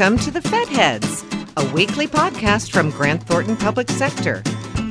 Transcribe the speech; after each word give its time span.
Welcome 0.00 0.18
to 0.20 0.30
the 0.30 0.40
Fed 0.40 0.66
Heads, 0.68 1.26
a 1.58 1.72
weekly 1.74 2.06
podcast 2.06 2.70
from 2.70 2.88
Grant 2.88 3.22
Thornton 3.24 3.54
Public 3.54 3.90
Sector. 3.90 4.42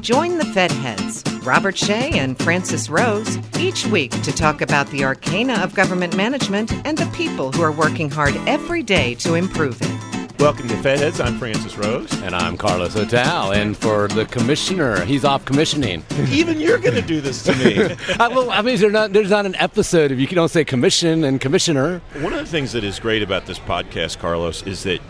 Join 0.02 0.38
the 0.38 0.46
Fed 0.46 0.72
Heads, 0.72 1.24
Robert 1.42 1.76
Shea 1.76 2.12
and 2.12 2.38
Francis 2.38 2.92
Rose, 2.92 3.40
each 3.58 3.88
week 3.88 4.12
to 4.22 4.32
talk 4.32 4.62
about 4.62 4.86
the 4.92 5.04
arcana 5.04 5.56
of 5.64 5.74
government 5.74 6.16
management 6.16 6.72
and 6.86 6.96
the 6.96 7.10
people 7.18 7.52
who 7.52 7.64
are 7.64 7.72
working 7.72 8.12
hard 8.12 8.36
every 8.46 8.84
day 8.84 9.16
to 9.16 9.34
improve 9.34 9.82
it. 9.82 10.19
Welcome 10.40 10.70
to 10.70 10.78
Fed 10.78 11.00
Heads. 11.00 11.20
I'm 11.20 11.38
Francis 11.38 11.78
Rose. 11.78 12.10
And 12.22 12.34
I'm 12.34 12.56
Carlos 12.56 12.96
Otal. 12.96 13.54
And 13.54 13.76
for 13.76 14.08
the 14.08 14.26
commissioner, 14.26 15.04
he's 15.04 15.26
off 15.26 15.44
commissioning. 15.44 16.02
Even 16.30 16.62
you're 16.62 16.78
going 16.78 16.96
to 16.96 17.02
do 17.02 17.20
this 17.20 17.44
to 17.44 17.54
me. 17.58 17.78
I, 18.20 18.30
well, 18.30 18.50
I 18.50 18.62
mean, 18.62 18.78
there's 18.80 18.94
not, 18.94 19.12
there's 19.12 19.30
not 19.30 19.46
an 19.46 19.56
episode 19.56 20.12
if 20.12 20.20
you 20.20 20.28
don't 20.28 20.48
say 20.48 20.64
commission 20.64 21.26
and 21.26 21.42
commissioner. 21.42 22.02
One 22.22 22.32
of 22.32 22.40
the 22.40 22.46
things 22.46 22.72
that 22.72 22.86
is 22.86 23.00
great 23.00 23.22
about 23.22 23.48
this 23.48 23.60
podcast, 23.60 24.20
Carlos, 24.20 24.64
is 24.66 24.84
that 24.84 25.02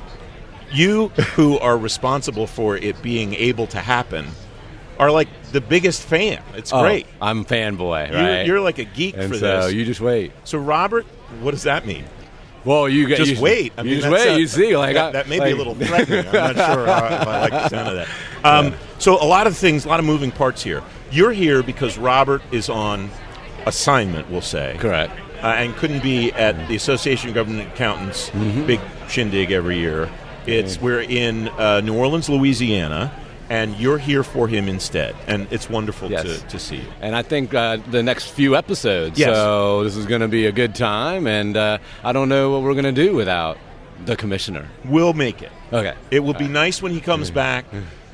you, 0.73 1.09
who 1.36 1.59
are 1.59 1.77
responsible 1.77 2.48
for 2.48 2.75
it 2.77 3.00
being 3.03 3.36
able 3.36 3.67
to 3.67 3.77
happen, 3.80 4.27
are 4.98 5.11
like 5.11 5.27
the 5.52 5.61
biggest 5.61 6.02
fan. 6.02 6.41
It's 6.55 6.73
Oh, 6.73 6.81
great. 6.81 7.05
I'm 7.22 7.45
fanboy, 7.45 8.11
You're, 8.11 8.41
you're 8.55 8.61
like 8.61 8.80
a 8.80 8.86
geek 8.86 9.16
and 9.16 9.31
for 9.31 9.38
so 9.38 9.61
this. 9.67 9.73
you 9.73 9.86
just 9.86 10.02
wait. 10.02 10.31
so, 10.44 10.58
Robert, 10.58 11.05
what 11.41 11.52
does 11.52 11.64
that 11.64 11.86
mean? 11.86 12.05
Well, 12.66 12.90
you 12.90 13.08
get 13.08 13.18
Just 13.18 13.31
you, 13.36 13.41
wait. 13.41 13.73
I 13.77 13.81
you 13.84 13.91
mean, 13.91 13.99
just 14.02 14.12
wait. 14.12 14.27
a- 14.36 14.40
you 14.40 14.48
see, 14.48 14.76
like 14.77 14.95
that, 14.95 15.13
that 15.13 15.27
may 15.30 15.40
be 15.40 15.52
a 15.52 15.55
little 15.55 15.76
threatening. 15.76 16.27
I'm 16.27 16.55
not 16.55 16.55
sure 16.73 16.84
if 16.84 16.90
I 16.90 17.40
like 17.41 17.52
the 17.52 17.70
sound 17.70 17.88
of 17.90 17.95
that. 17.95 18.08
Um, 18.44 18.73
So, 18.98 19.16
a 19.22 19.26
lot 19.26 19.48
of 19.48 19.55
things, 19.58 19.86
a 19.86 19.88
lot 19.88 20.00
of 20.00 20.05
moving 20.05 20.30
parts 20.31 20.62
here. 20.62 20.84
You're 21.12 21.31
here 21.31 21.64
because 21.64 21.98
Robert 21.98 22.41
is 22.52 22.70
on 22.70 23.09
assignment. 23.66 24.30
We'll 24.30 24.41
say 24.41 24.76
Correct. 24.80 25.12
uh, 25.41 25.48
and 25.48 25.76
couldn't 25.76 26.03
be 26.03 26.31
at 26.34 26.67
the 26.67 26.76
Association 26.76 27.30
of 27.30 27.36
Government 27.36 27.70
Accountants 27.70 28.30
Mm-hmm. 28.31 28.66
big 28.67 28.80
shindig 29.08 29.52
every 29.52 29.78
year. 29.80 30.09
It's 30.45 30.80
we're 30.81 31.02
in 31.02 31.48
uh, 31.50 31.81
New 31.81 31.95
Orleans, 31.95 32.30
Louisiana, 32.30 33.11
and 33.50 33.75
you're 33.78 33.97
here 33.97 34.23
for 34.23 34.47
him 34.47 34.67
instead, 34.67 35.16
and 35.28 35.47
it's 35.52 35.69
wonderful 35.69 36.09
Yes. 36.11 36.23
to, 36.23 36.47
to 36.50 36.59
see 36.59 36.78
you. 36.78 36.88
And 37.02 37.16
I 37.16 37.22
think 37.23 37.53
uh, 37.53 37.78
the 37.89 38.03
next 38.03 38.28
few 38.30 38.55
episodes. 38.55 39.17
Yes. 39.17 39.36
So 39.36 39.83
this 39.83 39.95
is 39.95 40.05
going 40.05 40.22
to 40.22 40.28
be 40.28 40.45
a 40.45 40.52
good 40.52 40.75
time, 40.75 41.25
and 41.28 41.58
uh, 41.58 41.77
I 42.03 42.11
don't 42.14 42.30
know 42.30 42.52
what 42.52 42.61
we're 42.61 42.73
going 42.73 42.83
to 42.86 42.92
do 42.92 43.16
without 43.16 43.58
the 44.05 44.16
commissioner. 44.16 44.67
We'll 44.86 45.14
make 45.14 45.42
it. 45.42 45.52
Okay. 45.73 45.94
It 46.11 46.20
will 46.22 46.33
be 46.33 46.47
nice 46.47 46.81
when 46.81 46.92
he 46.92 47.02
comes 47.02 47.31
back. 47.31 47.66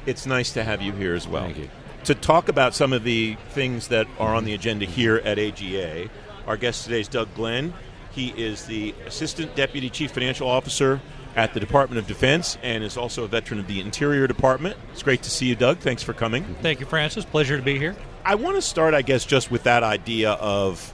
It's 0.05 0.25
nice 0.25 0.53
to 0.53 0.63
have 0.63 0.81
you 0.81 0.91
here 0.93 1.13
as 1.15 1.27
well. 1.27 1.43
Thank 1.43 1.57
you. 1.57 1.69
To 2.05 2.15
talk 2.15 2.49
about 2.49 2.75
some 2.75 2.93
of 2.93 3.03
the 3.03 3.35
things 3.49 3.87
that 3.89 4.07
are 4.19 4.35
on 4.35 4.45
the 4.45 4.53
agenda 4.53 4.85
here 4.85 5.17
at 5.17 5.39
AGA, 5.39 6.09
our 6.47 6.55
guest 6.57 6.83
today 6.85 6.99
is 7.01 7.07
Doug 7.07 7.33
Glenn. 7.35 7.73
He 8.11 8.29
is 8.29 8.65
the 8.65 8.93
Assistant 9.07 9.55
Deputy 9.55 9.89
Chief 9.89 10.11
Financial 10.11 10.47
Officer 10.47 11.01
at 11.35 11.53
the 11.53 11.59
Department 11.59 11.99
of 11.99 12.07
Defense 12.07 12.57
and 12.63 12.83
is 12.83 12.97
also 12.97 13.23
a 13.23 13.27
veteran 13.27 13.59
of 13.59 13.67
the 13.67 13.81
Interior 13.81 14.27
Department. 14.27 14.77
It's 14.91 15.03
great 15.03 15.23
to 15.23 15.29
see 15.29 15.47
you, 15.47 15.55
Doug. 15.55 15.79
Thanks 15.79 16.01
for 16.01 16.13
coming. 16.13 16.43
Thank 16.61 16.79
you, 16.79 16.85
Francis. 16.85 17.25
Pleasure 17.25 17.57
to 17.57 17.63
be 17.63 17.77
here. 17.77 17.95
I 18.23 18.35
want 18.35 18.55
to 18.55 18.61
start, 18.61 18.93
I 18.93 19.01
guess, 19.01 19.25
just 19.25 19.51
with 19.51 19.63
that 19.63 19.83
idea 19.83 20.31
of 20.31 20.91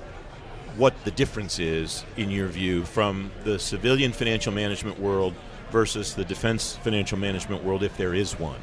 what 0.77 0.93
the 1.05 1.11
difference 1.11 1.59
is, 1.59 2.03
in 2.17 2.31
your 2.31 2.47
view, 2.47 2.83
from 2.85 3.31
the 3.43 3.59
civilian 3.59 4.11
financial 4.13 4.51
management 4.51 4.99
world 4.99 5.33
versus 5.69 6.15
the 6.15 6.25
defense 6.25 6.75
financial 6.77 7.17
management 7.17 7.63
world, 7.63 7.83
if 7.83 7.95
there 7.97 8.13
is 8.13 8.39
one. 8.39 8.59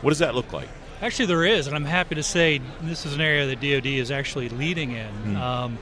What 0.00 0.10
does 0.10 0.20
that 0.20 0.34
look 0.34 0.52
like? 0.52 0.68
Actually, 1.00 1.26
there 1.26 1.44
is, 1.44 1.66
and 1.68 1.76
I'm 1.76 1.84
happy 1.84 2.16
to 2.16 2.22
say 2.22 2.60
this 2.82 3.06
is 3.06 3.14
an 3.14 3.20
area 3.20 3.46
that 3.46 3.60
DoD 3.60 3.86
is 3.86 4.10
actually 4.10 4.48
leading 4.48 4.92
in. 4.92 5.36
Um, 5.36 5.78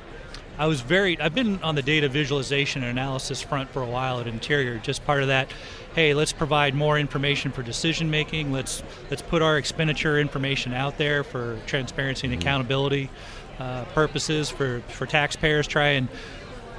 I 0.58 0.66
was 0.66 0.80
very. 0.80 1.20
I've 1.20 1.34
been 1.34 1.62
on 1.62 1.74
the 1.74 1.82
data 1.82 2.08
visualization 2.08 2.82
and 2.82 2.90
analysis 2.90 3.42
front 3.42 3.70
for 3.70 3.82
a 3.82 3.86
while 3.86 4.20
at 4.20 4.26
Interior. 4.26 4.78
Just 4.78 5.04
part 5.04 5.20
of 5.20 5.28
that. 5.28 5.52
Hey, 5.94 6.14
let's 6.14 6.32
provide 6.32 6.74
more 6.74 6.98
information 6.98 7.52
for 7.52 7.62
decision 7.62 8.10
making. 8.10 8.52
Let's 8.52 8.82
let's 9.10 9.22
put 9.22 9.42
our 9.42 9.58
expenditure 9.58 10.18
information 10.18 10.72
out 10.72 10.96
there 10.96 11.24
for 11.24 11.58
transparency 11.66 12.26
and 12.26 12.34
accountability 12.34 13.10
uh, 13.58 13.84
purposes 13.86 14.48
for 14.48 14.80
for 14.88 15.04
taxpayers. 15.04 15.66
Try 15.66 15.88
and 15.88 16.08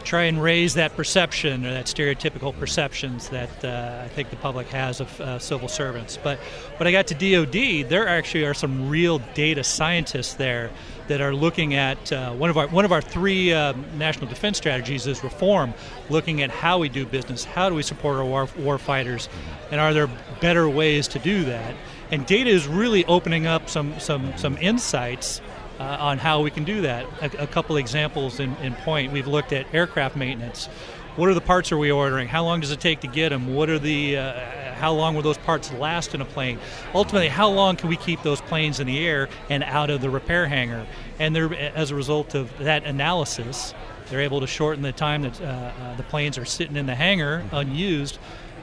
try 0.07 0.23
and 0.23 0.41
raise 0.41 0.75
that 0.75 0.95
perception 0.95 1.65
or 1.65 1.71
that 1.73 1.85
stereotypical 1.85 2.57
perceptions 2.57 3.27
that 3.27 3.65
uh, 3.65 4.03
I 4.05 4.07
think 4.07 4.29
the 4.29 4.37
public 4.37 4.67
has 4.69 5.01
of 5.01 5.19
uh, 5.19 5.37
civil 5.37 5.67
servants. 5.67 6.17
But 6.17 6.39
when 6.77 6.87
I 6.87 6.93
got 6.93 7.07
to 7.07 7.13
DoD, 7.13 7.89
there 7.89 8.07
actually 8.07 8.45
are 8.45 8.53
some 8.53 8.87
real 8.87 9.19
data 9.33 9.65
scientists 9.65 10.35
there 10.35 10.71
that 11.09 11.19
are 11.19 11.35
looking 11.35 11.73
at 11.73 12.11
uh, 12.13 12.31
one 12.31 12.49
of 12.49 12.57
our 12.57 12.67
one 12.69 12.85
of 12.85 12.93
our 12.93 13.01
three 13.01 13.51
uh, 13.51 13.73
national 13.97 14.27
defense 14.27 14.57
strategies 14.57 15.07
is 15.07 15.25
reform, 15.25 15.73
looking 16.09 16.41
at 16.41 16.51
how 16.51 16.79
we 16.79 16.87
do 16.87 17.05
business, 17.05 17.43
how 17.43 17.67
do 17.67 17.75
we 17.75 17.83
support 17.83 18.15
our 18.15 18.25
war, 18.25 18.47
war 18.57 18.77
fighters, 18.77 19.27
and 19.71 19.81
are 19.81 19.93
there 19.93 20.09
better 20.39 20.69
ways 20.69 21.09
to 21.09 21.19
do 21.19 21.43
that? 21.43 21.75
And 22.11 22.25
data 22.25 22.49
is 22.49 22.65
really 22.65 23.03
opening 23.05 23.45
up 23.45 23.69
some 23.69 23.99
some 23.99 24.37
some 24.37 24.57
insights 24.57 25.41
uh, 25.79 25.97
on 25.99 26.17
how 26.17 26.41
we 26.41 26.51
can 26.51 26.63
do 26.63 26.81
that. 26.81 27.05
A, 27.21 27.43
a 27.43 27.47
couple 27.47 27.77
examples 27.77 28.39
in, 28.39 28.55
in 28.57 28.73
point: 28.75 29.11
we've 29.11 29.27
looked 29.27 29.53
at 29.53 29.73
aircraft 29.73 30.15
maintenance. 30.15 30.67
What 31.15 31.29
are 31.29 31.33
the 31.33 31.41
parts 31.41 31.71
are 31.71 31.77
we 31.77 31.91
ordering? 31.91 32.27
How 32.27 32.43
long 32.43 32.59
does 32.59 32.71
it 32.71 32.79
take 32.79 33.01
to 33.01 33.07
get 33.07 33.29
them? 33.29 33.55
What 33.55 33.69
are 33.69 33.79
the 33.79 34.17
uh, 34.17 34.39
how 34.77 34.93
long 34.93 35.15
will 35.15 35.23
those 35.23 35.37
parts 35.39 35.73
last 35.73 36.13
in 36.13 36.21
a 36.21 36.25
plane? 36.25 36.59
Ultimately, 36.93 37.29
how 37.29 37.49
long 37.49 37.75
can 37.75 37.89
we 37.89 37.97
keep 37.97 38.21
those 38.21 38.39
planes 38.41 38.79
in 38.79 38.87
the 38.87 39.05
air 39.05 39.27
and 39.49 39.63
out 39.63 39.89
of 39.89 40.01
the 40.01 40.09
repair 40.09 40.47
hangar? 40.47 40.85
And 41.19 41.35
as 41.35 41.91
a 41.91 41.95
result 41.95 42.35
of 42.35 42.55
that 42.59 42.83
analysis, 42.83 43.73
they're 44.09 44.21
able 44.21 44.39
to 44.41 44.47
shorten 44.47 44.83
the 44.83 44.91
time 44.91 45.23
that 45.23 45.41
uh, 45.41 45.45
uh, 45.45 45.95
the 45.95 46.03
planes 46.03 46.37
are 46.37 46.45
sitting 46.45 46.77
in 46.77 46.85
the 46.85 46.95
hangar 46.95 47.43
unused, 47.51 48.19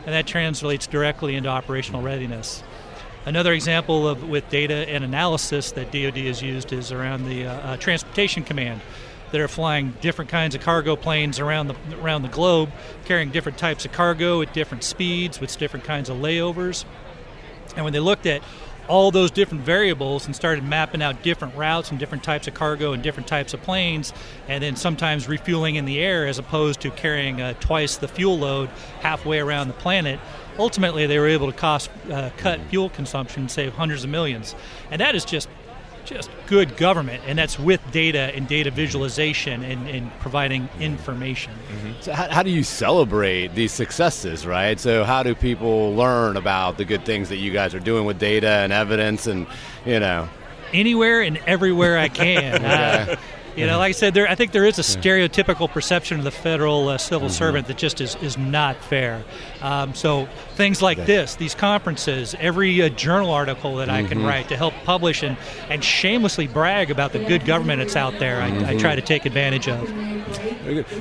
and 0.06 0.14
that 0.14 0.26
translates 0.26 0.86
directly 0.86 1.34
into 1.34 1.48
operational 1.48 2.02
readiness. 2.02 2.62
Another 3.26 3.54
example 3.54 4.06
of 4.06 4.28
with 4.28 4.48
data 4.50 4.88
and 4.88 5.02
analysis 5.02 5.72
that 5.72 5.90
DoD 5.90 6.18
has 6.26 6.42
used 6.42 6.72
is 6.72 6.92
around 6.92 7.26
the 7.26 7.46
uh, 7.46 7.52
uh, 7.52 7.76
transportation 7.78 8.44
command 8.44 8.82
that 9.32 9.40
are 9.40 9.48
flying 9.48 9.94
different 10.02 10.30
kinds 10.30 10.54
of 10.54 10.60
cargo 10.60 10.94
planes 10.94 11.40
around 11.40 11.68
the 11.68 11.76
around 12.00 12.22
the 12.22 12.28
globe, 12.28 12.70
carrying 13.06 13.30
different 13.30 13.56
types 13.56 13.86
of 13.86 13.92
cargo 13.92 14.42
at 14.42 14.52
different 14.52 14.84
speeds 14.84 15.40
with 15.40 15.56
different 15.56 15.86
kinds 15.86 16.10
of 16.10 16.18
layovers. 16.18 16.84
And 17.76 17.84
when 17.84 17.94
they 17.94 18.00
looked 18.00 18.26
at 18.26 18.42
all 18.88 19.10
those 19.10 19.30
different 19.30 19.64
variables 19.64 20.26
and 20.26 20.36
started 20.36 20.62
mapping 20.62 21.02
out 21.02 21.22
different 21.22 21.54
routes 21.56 21.90
and 21.90 21.98
different 21.98 22.22
types 22.22 22.46
of 22.46 22.52
cargo 22.52 22.92
and 22.92 23.02
different 23.02 23.26
types 23.26 23.54
of 23.54 23.62
planes, 23.62 24.12
and 24.46 24.62
then 24.62 24.76
sometimes 24.76 25.26
refueling 25.26 25.76
in 25.76 25.86
the 25.86 25.98
air 25.98 26.26
as 26.26 26.38
opposed 26.38 26.80
to 26.82 26.90
carrying 26.90 27.40
uh, 27.40 27.54
twice 27.60 27.96
the 27.96 28.06
fuel 28.08 28.38
load 28.38 28.68
halfway 29.00 29.40
around 29.40 29.68
the 29.68 29.74
planet, 29.74 30.20
ultimately 30.58 31.06
they 31.06 31.18
were 31.18 31.28
able 31.28 31.50
to 31.50 31.56
cost 31.56 31.90
uh, 32.10 32.30
cut 32.36 32.60
fuel 32.68 32.90
consumption, 32.90 33.42
and 33.42 33.50
save 33.50 33.74
hundreds 33.74 34.04
of 34.04 34.10
millions, 34.10 34.54
and 34.90 35.00
that 35.00 35.14
is 35.14 35.24
just 35.24 35.48
just 36.04 36.28
good 36.46 36.76
government, 36.76 37.22
and 37.26 37.38
that's 37.38 37.58
with 37.58 37.80
data 37.90 38.30
and 38.34 38.46
data 38.46 38.70
visualization 38.70 39.62
and, 39.62 39.88
and 39.88 40.12
providing 40.20 40.68
information. 40.78 41.50
So 42.02 42.12
how, 42.12 42.28
how 42.28 42.42
do 42.42 42.50
you 42.50 42.62
celebrate 42.62 43.54
these 43.54 43.72
successes, 43.72 44.46
right? 44.46 44.78
So 44.78 45.04
how 45.04 45.22
do 45.22 45.34
people 45.34 45.94
learn 45.94 46.36
about 46.36 46.76
the 46.76 46.84
good 46.84 47.06
things 47.06 47.30
that 47.30 47.38
you 47.38 47.52
guys 47.52 47.74
are 47.74 47.80
doing 47.80 48.04
with 48.04 48.18
data 48.18 48.48
and 48.48 48.70
evidence, 48.70 49.26
and 49.26 49.46
you 49.86 49.98
know? 49.98 50.28
anywhere 50.74 51.22
and 51.22 51.38
everywhere 51.46 51.98
I 51.98 52.08
can. 52.24 52.64
Uh, 52.64 53.16
you 53.56 53.66
know, 53.66 53.78
like 53.78 53.90
I 53.90 53.92
said, 53.92 54.14
there 54.14 54.28
I 54.28 54.34
think 54.34 54.52
there 54.52 54.64
is 54.64 54.78
a 54.78 54.82
stereotypical 54.82 55.70
perception 55.70 56.18
of 56.18 56.24
the 56.24 56.30
federal 56.30 56.88
uh, 56.88 56.98
civil 56.98 57.28
servant 57.28 57.66
that 57.68 57.76
just 57.76 58.00
is, 58.00 58.16
is 58.16 58.36
not 58.36 58.76
fair. 58.76 59.24
Um, 59.62 59.94
so 59.94 60.28
things 60.54 60.82
like 60.82 61.04
this, 61.06 61.36
these 61.36 61.54
conferences, 61.54 62.34
every 62.38 62.82
uh, 62.82 62.88
journal 62.90 63.30
article 63.30 63.76
that 63.76 63.88
I 63.88 64.02
can 64.04 64.24
write 64.24 64.48
to 64.48 64.56
help 64.56 64.74
publish 64.84 65.22
and, 65.22 65.36
and 65.68 65.82
shamelessly 65.84 66.46
brag 66.46 66.90
about 66.90 67.12
the 67.12 67.18
good 67.24 67.44
government 67.44 67.78
that's 67.80 67.96
out 67.96 68.18
there, 68.18 68.40
I, 68.40 68.70
I 68.70 68.76
try 68.76 68.94
to 68.94 69.02
take 69.02 69.24
advantage 69.26 69.68
of. 69.68 69.88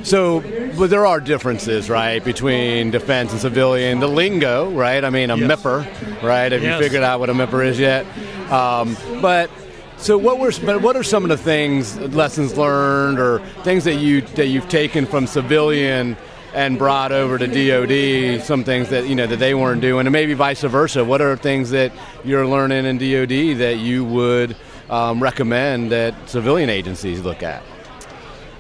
So, 0.06 0.42
but 0.78 0.90
there 0.90 1.06
are 1.06 1.20
differences, 1.20 1.90
right, 1.90 2.24
between 2.24 2.92
defense 2.92 3.32
and 3.32 3.40
civilian. 3.42 4.00
The 4.00 4.08
lingo, 4.08 4.70
right? 4.72 5.04
I 5.04 5.10
mean, 5.10 5.30
a 5.30 5.38
Yes. 5.38 5.50
MIPR, 5.62 6.22
right? 6.24 6.52
Have 6.52 6.62
Yes. 6.62 6.78
you 6.80 6.84
figured 6.86 7.04
out 7.04 7.20
what 7.20 7.30
a 7.30 7.34
MIPR 7.34 7.66
is 7.66 7.80
yet? 7.80 8.06
Um, 8.52 8.96
but 9.22 9.50
so, 10.04 10.18
what 10.18 10.38
were 10.38 10.52
but 10.66 10.82
what 10.82 10.98
are 10.98 11.04
some 11.04 11.24
of 11.24 11.30
the 11.30 11.38
things, 11.38 11.98
lessons 11.98 12.58
learned, 12.58 13.20
or 13.20 13.40
things 13.64 13.86
that 13.86 13.96
you 13.96 14.20
that 14.36 14.48
you've 14.48 14.68
taken 14.68 15.06
from 15.06 15.28
civilian 15.28 16.18
and 16.54 16.78
brought 16.78 17.14
over 17.14 17.38
to 17.38 17.48
DoD? 17.48 18.44
Some 18.44 18.66
things 18.66 18.90
that 18.90 19.08
you 19.08 19.16
know 19.16 19.28
that 19.28 19.38
they 19.38 19.56
weren't 19.56 19.80
doing, 19.80 20.06
and 20.06 20.12
maybe 20.12 20.34
vice 20.34 20.62
versa. 20.62 21.06
What 21.06 21.22
are 21.22 21.38
things 21.38 21.70
that 21.70 21.94
you're 22.26 22.46
learning 22.46 22.86
in 22.86 22.98
DoD 22.98 23.60
that 23.60 23.78
you 23.80 24.04
would 24.04 24.58
um, 24.90 25.24
recommend 25.24 25.94
that 25.94 26.30
civilian 26.30 26.70
agencies 26.70 27.22
look 27.22 27.42
at? 27.42 27.64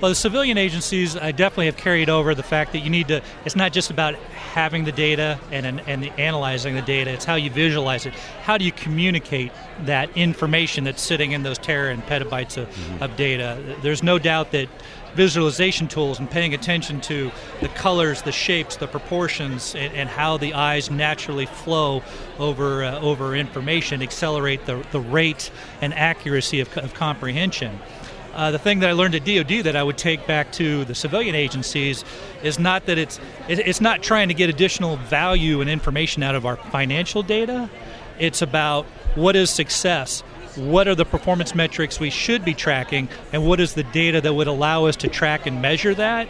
Well, 0.03 0.09
the 0.09 0.15
civilian 0.15 0.57
agencies, 0.57 1.15
I 1.15 1.31
definitely 1.31 1.67
have 1.67 1.77
carried 1.77 2.09
over 2.09 2.35
the 2.35 2.43
fact 2.43 2.73
that 2.73 2.79
you 2.79 2.89
need 2.89 3.07
to. 3.07 3.21
It's 3.45 3.55
not 3.55 3.71
just 3.71 3.89
about 3.89 4.15
having 4.15 4.83
the 4.83 4.91
data 4.91 5.39
and 5.49 5.65
and, 5.65 5.79
and 5.87 6.03
the 6.03 6.11
analyzing 6.19 6.75
the 6.75 6.81
data. 6.81 7.09
It's 7.11 7.23
how 7.23 7.35
you 7.35 7.49
visualize 7.49 8.05
it. 8.05 8.13
How 8.43 8.57
do 8.57 8.65
you 8.65 8.73
communicate 8.73 9.53
that 9.85 10.09
information 10.17 10.83
that's 10.83 11.01
sitting 11.01 11.31
in 11.31 11.43
those 11.43 11.57
tera 11.57 11.93
and 11.93 12.03
petabytes 12.03 12.57
of, 12.57 13.01
of 13.01 13.15
data? 13.15 13.77
There's 13.81 14.03
no 14.03 14.19
doubt 14.19 14.51
that 14.51 14.67
visualization 15.15 15.87
tools 15.87 16.19
and 16.19 16.29
paying 16.29 16.53
attention 16.53 16.99
to 16.99 17.31
the 17.61 17.69
colors, 17.69 18.23
the 18.23 18.31
shapes, 18.33 18.75
the 18.75 18.87
proportions, 18.87 19.73
and, 19.73 19.93
and 19.93 20.09
how 20.09 20.35
the 20.35 20.53
eyes 20.53 20.91
naturally 20.91 21.45
flow 21.45 22.03
over 22.39 22.83
uh, 22.83 22.99
over 22.99 23.37
information, 23.37 24.01
accelerate 24.01 24.65
the, 24.65 24.85
the 24.91 24.99
rate 24.99 25.49
and 25.79 25.93
accuracy 25.93 26.59
of, 26.59 26.77
of 26.77 26.93
comprehension. 26.93 27.79
Uh, 28.33 28.49
the 28.49 28.57
thing 28.57 28.79
that 28.79 28.89
I 28.89 28.93
learned 28.93 29.13
at 29.13 29.25
DoD 29.25 29.63
that 29.65 29.75
I 29.75 29.83
would 29.83 29.97
take 29.97 30.25
back 30.25 30.51
to 30.53 30.85
the 30.85 30.95
civilian 30.95 31.35
agencies 31.35 32.03
is 32.41 32.57
not 32.57 32.87
that 32.87 32.97
it's 32.97 33.19
it's 33.47 33.79
not 33.79 34.01
trying 34.01 34.29
to 34.29 34.33
get 34.33 34.49
additional 34.49 34.97
value 34.97 35.61
and 35.61 35.69
information 35.69 36.23
out 36.23 36.33
of 36.33 36.45
our 36.45 36.57
financial 36.57 37.21
data. 37.21 37.69
It's 38.19 38.41
about 38.41 38.85
what 39.15 39.35
is 39.35 39.51
success, 39.51 40.21
what 40.55 40.87
are 40.87 40.95
the 40.95 41.05
performance 41.05 41.53
metrics 41.53 41.99
we 41.99 42.09
should 42.09 42.43
be 42.43 42.55
tracking, 42.55 43.07
and 43.31 43.45
what 43.45 43.59
is 43.59 43.75
the 43.75 43.83
data 43.83 44.19
that 44.21 44.33
would 44.33 44.47
allow 44.47 44.85
us 44.85 44.95
to 44.97 45.07
track 45.07 45.45
and 45.45 45.61
measure 45.61 45.93
that, 45.93 46.27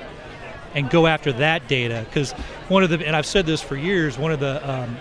and 0.76 0.90
go 0.90 1.08
after 1.08 1.32
that 1.34 1.70
data. 1.70 2.04
Because 2.06 2.34
one 2.68 2.84
of 2.84 2.90
the 2.90 3.06
and 3.06 3.16
I've 3.16 3.26
said 3.26 3.46
this 3.46 3.62
for 3.62 3.78
years, 3.78 4.18
one 4.18 4.34
of 4.34 4.42
the 4.42 4.70
um, 4.70 4.98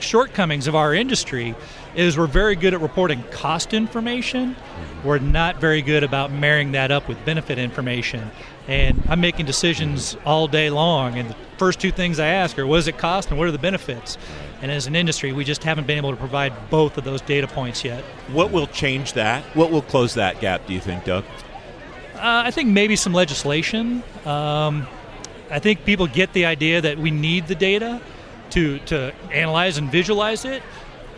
shortcomings 0.00 0.66
of 0.66 0.74
our 0.74 0.94
industry 0.94 1.54
is 1.94 2.16
we're 2.16 2.26
very 2.26 2.56
good 2.56 2.74
at 2.74 2.80
reporting 2.80 3.22
cost 3.30 3.74
information. 3.74 4.56
We're 5.04 5.18
not 5.18 5.60
very 5.60 5.82
good 5.82 6.04
about 6.04 6.32
marrying 6.32 6.72
that 6.72 6.90
up 6.90 7.08
with 7.08 7.22
benefit 7.24 7.58
information. 7.58 8.30
And 8.68 9.02
I'm 9.08 9.20
making 9.20 9.46
decisions 9.46 10.16
all 10.24 10.46
day 10.46 10.70
long, 10.70 11.18
and 11.18 11.28
the 11.28 11.36
first 11.58 11.80
two 11.80 11.90
things 11.90 12.18
I 12.18 12.28
ask 12.28 12.58
are 12.58 12.66
what 12.66 12.76
does 12.76 12.88
it 12.88 12.98
cost 12.98 13.30
and 13.30 13.38
what 13.38 13.48
are 13.48 13.52
the 13.52 13.58
benefits? 13.58 14.16
And 14.62 14.70
as 14.70 14.86
an 14.86 14.94
industry, 14.94 15.32
we 15.32 15.44
just 15.44 15.64
haven't 15.64 15.86
been 15.86 15.98
able 15.98 16.12
to 16.12 16.16
provide 16.16 16.52
both 16.70 16.96
of 16.96 17.04
those 17.04 17.20
data 17.20 17.48
points 17.48 17.84
yet. 17.84 18.04
What 18.32 18.52
will 18.52 18.68
change 18.68 19.14
that? 19.14 19.42
What 19.56 19.70
will 19.70 19.82
close 19.82 20.14
that 20.14 20.40
gap, 20.40 20.66
do 20.66 20.72
you 20.72 20.80
think, 20.80 21.04
Doug? 21.04 21.24
Uh, 22.14 22.44
I 22.46 22.52
think 22.52 22.68
maybe 22.68 22.94
some 22.94 23.12
legislation. 23.12 24.04
Um, 24.24 24.86
I 25.50 25.58
think 25.58 25.84
people 25.84 26.06
get 26.06 26.32
the 26.32 26.46
idea 26.46 26.80
that 26.80 26.96
we 26.96 27.10
need 27.10 27.48
the 27.48 27.56
data 27.56 28.00
to, 28.50 28.78
to 28.80 29.12
analyze 29.32 29.78
and 29.78 29.90
visualize 29.90 30.44
it. 30.44 30.62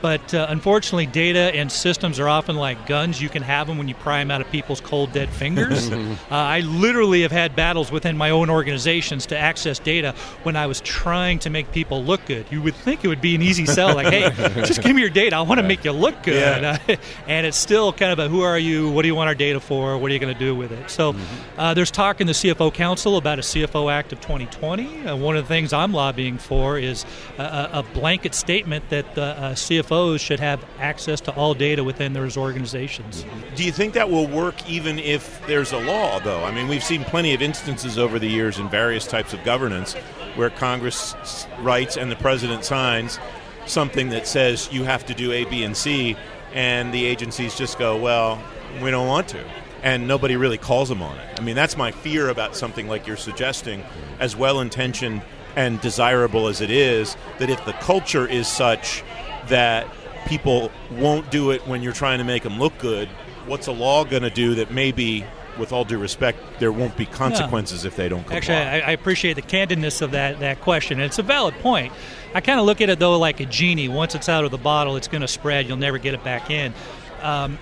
But 0.05 0.35
uh, 0.35 0.49
unfortunately, 0.51 1.07
data 1.07 1.51
and 1.55 1.73
systems 1.73 2.21
are 2.21 2.29
often 2.29 2.57
like 2.57 2.87
guns. 2.87 3.23
You 3.23 3.31
can 3.31 3.43
have 3.43 3.67
them 3.67 3.79
when 3.79 3.89
you 3.89 3.95
pry 3.95 4.19
them 4.19 4.31
out 4.31 4.43
of 4.43 4.51
people's 4.51 4.83
cold, 4.83 5.13
dead 5.13 5.31
fingers. 5.31 5.91
uh, 5.91 6.15
I 6.31 6.61
literally 6.61 7.23
have 7.23 7.33
had 7.33 7.57
battles 7.57 7.91
within 7.91 8.15
my 8.15 8.29
own 8.29 8.51
organizations 8.51 9.25
to 9.25 9.39
access 9.39 9.79
data 9.79 10.15
when 10.43 10.57
I 10.57 10.67
was 10.67 10.83
trying 10.83 11.39
to 11.39 11.49
make 11.49 11.73
people 11.73 12.05
look 12.05 12.27
good. 12.27 12.45
You 12.51 12.61
would 12.61 12.75
think 12.75 13.03
it 13.03 13.09
would 13.09 13.23
be 13.23 13.35
an 13.35 13.41
easy 13.41 13.65
sell, 13.65 13.95
like, 13.95 14.09
hey, 14.09 14.29
just 14.67 14.83
give 14.83 14.95
me 14.95 15.01
your 15.01 15.09
data. 15.09 15.37
I 15.37 15.41
want 15.41 15.59
to 15.59 15.67
make 15.67 15.87
you 15.87 15.93
look 15.93 16.23
good. 16.23 16.35
Yeah. 16.35 16.79
and 17.27 17.47
it's 17.47 17.57
still 17.57 17.91
kind 17.91 18.13
of 18.13 18.19
a 18.19 18.29
who 18.29 18.43
are 18.43 18.59
you? 18.59 18.91
What 18.91 19.01
do 19.05 19.09
you 19.09 19.15
want 19.15 19.29
our 19.29 19.35
data 19.35 19.59
for? 19.59 19.97
What 19.97 20.11
are 20.11 20.13
you 20.13 20.21
going 20.21 20.35
to 20.35 20.39
do 20.39 20.55
with 20.55 20.71
it? 20.71 20.91
So 20.91 21.15
mm-hmm. 21.15 21.59
uh, 21.59 21.73
there's 21.73 21.91
talk 21.91 22.21
in 22.21 22.27
the 22.27 22.35
CFO 22.35 22.75
Council 22.75 23.17
about 23.17 23.39
a 23.39 23.43
CFO 23.43 23.91
Act 23.91 24.13
of 24.13 24.21
2020. 24.21 25.07
Uh, 25.07 25.17
one 25.17 25.39
of 25.39 25.45
the 25.45 25.49
things 25.49 25.73
I'm 25.73 25.95
lobbying 25.95 26.37
for 26.37 26.79
is 26.79 27.07
a, 27.39 27.71
a 27.73 27.83
blanket 27.95 28.35
statement 28.35 28.91
that 28.91 29.15
the 29.15 29.23
uh, 29.23 29.53
CFO 29.55 29.94
CFOs 29.95 30.21
should 30.21 30.41
have 30.41 30.65
access 30.79 31.21
to 31.23 31.35
all 31.35 31.55
data 31.55 31.85
within 31.85 32.13
their 32.13 32.29
organizations. 32.37 33.25
Do 33.55 33.65
you 33.65 33.71
think 33.73 33.95
that 33.95 34.11
will 34.11 34.27
work 34.27 34.69
even 34.69 34.99
if 34.99 35.45
there's 35.47 35.73
a 35.73 35.79
law, 35.79 36.19
though? 36.21 36.43
I 36.45 36.53
mean, 36.53 36.69
we've 36.69 36.83
seen 36.83 37.05
plenty 37.05 37.35
of 37.35 37.43
instances 37.43 37.99
over 37.99 38.19
the 38.19 38.29
years 38.29 38.59
in 38.59 38.69
various 38.69 39.07
types 39.07 39.33
of 39.33 39.45
governance 39.45 39.95
where 40.35 40.51
Congress 40.51 41.15
writes 41.61 41.97
and 41.97 42.11
the 42.11 42.17
president 42.17 42.65
signs 42.65 43.19
something 43.67 44.09
that 44.11 44.27
says 44.27 44.69
you 44.73 44.85
have 44.85 45.07
to 45.07 45.15
do 45.15 45.33
A, 45.33 45.45
B, 45.45 45.63
and 45.63 45.77
C, 45.77 46.17
and 46.53 46.93
the 46.93 47.05
agencies 47.05 47.57
just 47.57 47.79
go, 47.79 47.97
well, 47.97 48.43
we 48.83 48.91
don't 48.91 49.07
want 49.07 49.29
to. 49.29 49.45
And 49.83 50.09
nobody 50.09 50.37
really 50.37 50.59
calls 50.59 50.89
them 50.89 51.03
on 51.03 51.17
it. 51.19 51.39
I 51.39 51.43
mean, 51.43 51.55
that's 51.55 51.77
my 51.77 51.91
fear 51.91 52.31
about 52.31 52.57
something 52.57 52.89
like 52.89 53.07
you're 53.07 53.17
suggesting, 53.17 53.85
as 54.19 54.35
well 54.35 54.61
intentioned 54.61 55.23
and 55.57 55.81
desirable 55.81 56.49
as 56.49 56.61
it 56.61 56.71
is, 56.71 57.17
that 57.39 57.49
if 57.49 57.65
the 57.65 57.73
culture 57.75 58.27
is 58.27 58.49
such 58.49 59.05
that 59.49 59.87
people 60.27 60.71
won't 60.91 61.31
do 61.31 61.51
it 61.51 61.67
when 61.67 61.83
you're 61.83 61.93
trying 61.93 62.19
to 62.19 62.25
make 62.25 62.43
them 62.43 62.59
look 62.59 62.77
good. 62.79 63.09
What's 63.47 63.67
a 63.67 63.73
law 63.73 64.05
going 64.05 64.23
to 64.23 64.31
do 64.31 64.55
that 64.57 64.71
maybe, 64.71 65.25
with 65.59 65.73
all 65.73 65.85
due 65.85 65.99
respect, 65.99 66.39
there 66.59 66.73
won't 66.73 66.97
be 66.97 67.07
consequences 67.07 67.85
if 67.85 67.95
they 67.97 68.09
don't 68.09 68.21
comply? 68.21 68.37
Actually, 68.37 68.57
I, 68.57 68.81
I, 68.81 68.91
appreciate 68.93 69.35
the 69.35 69.43
candidness 69.43 70.01
of 70.01 70.13
that, 70.13 70.41
that 70.41 70.61
question. 70.63 70.99
And 70.99 71.05
it's 71.05 71.19
a 71.19 71.23
valid 71.23 71.55
point. 71.57 71.93
I 72.35 72.41
kind 72.41 72.59
of 72.59 72.67
look 72.67 72.81
at 72.81 72.89
it, 72.89 72.99
though, 72.99 73.19
like 73.19 73.41
a 73.41 73.47
genie. 73.47 73.89
Once 73.89 74.15
it's 74.15 74.29
out 74.29 74.45
of 74.45 74.51
the 74.51 74.59
bottle, 74.59 74.97
it's 74.97 75.09
going 75.09 75.21
to 75.21 75.29
spread. 75.29 75.69
You'll 75.69 75.77
never 75.77 75.99
get 75.99 76.15
it 76.15 76.25
back 76.25 76.51
in. 76.51 76.73
Um, 77.21 77.59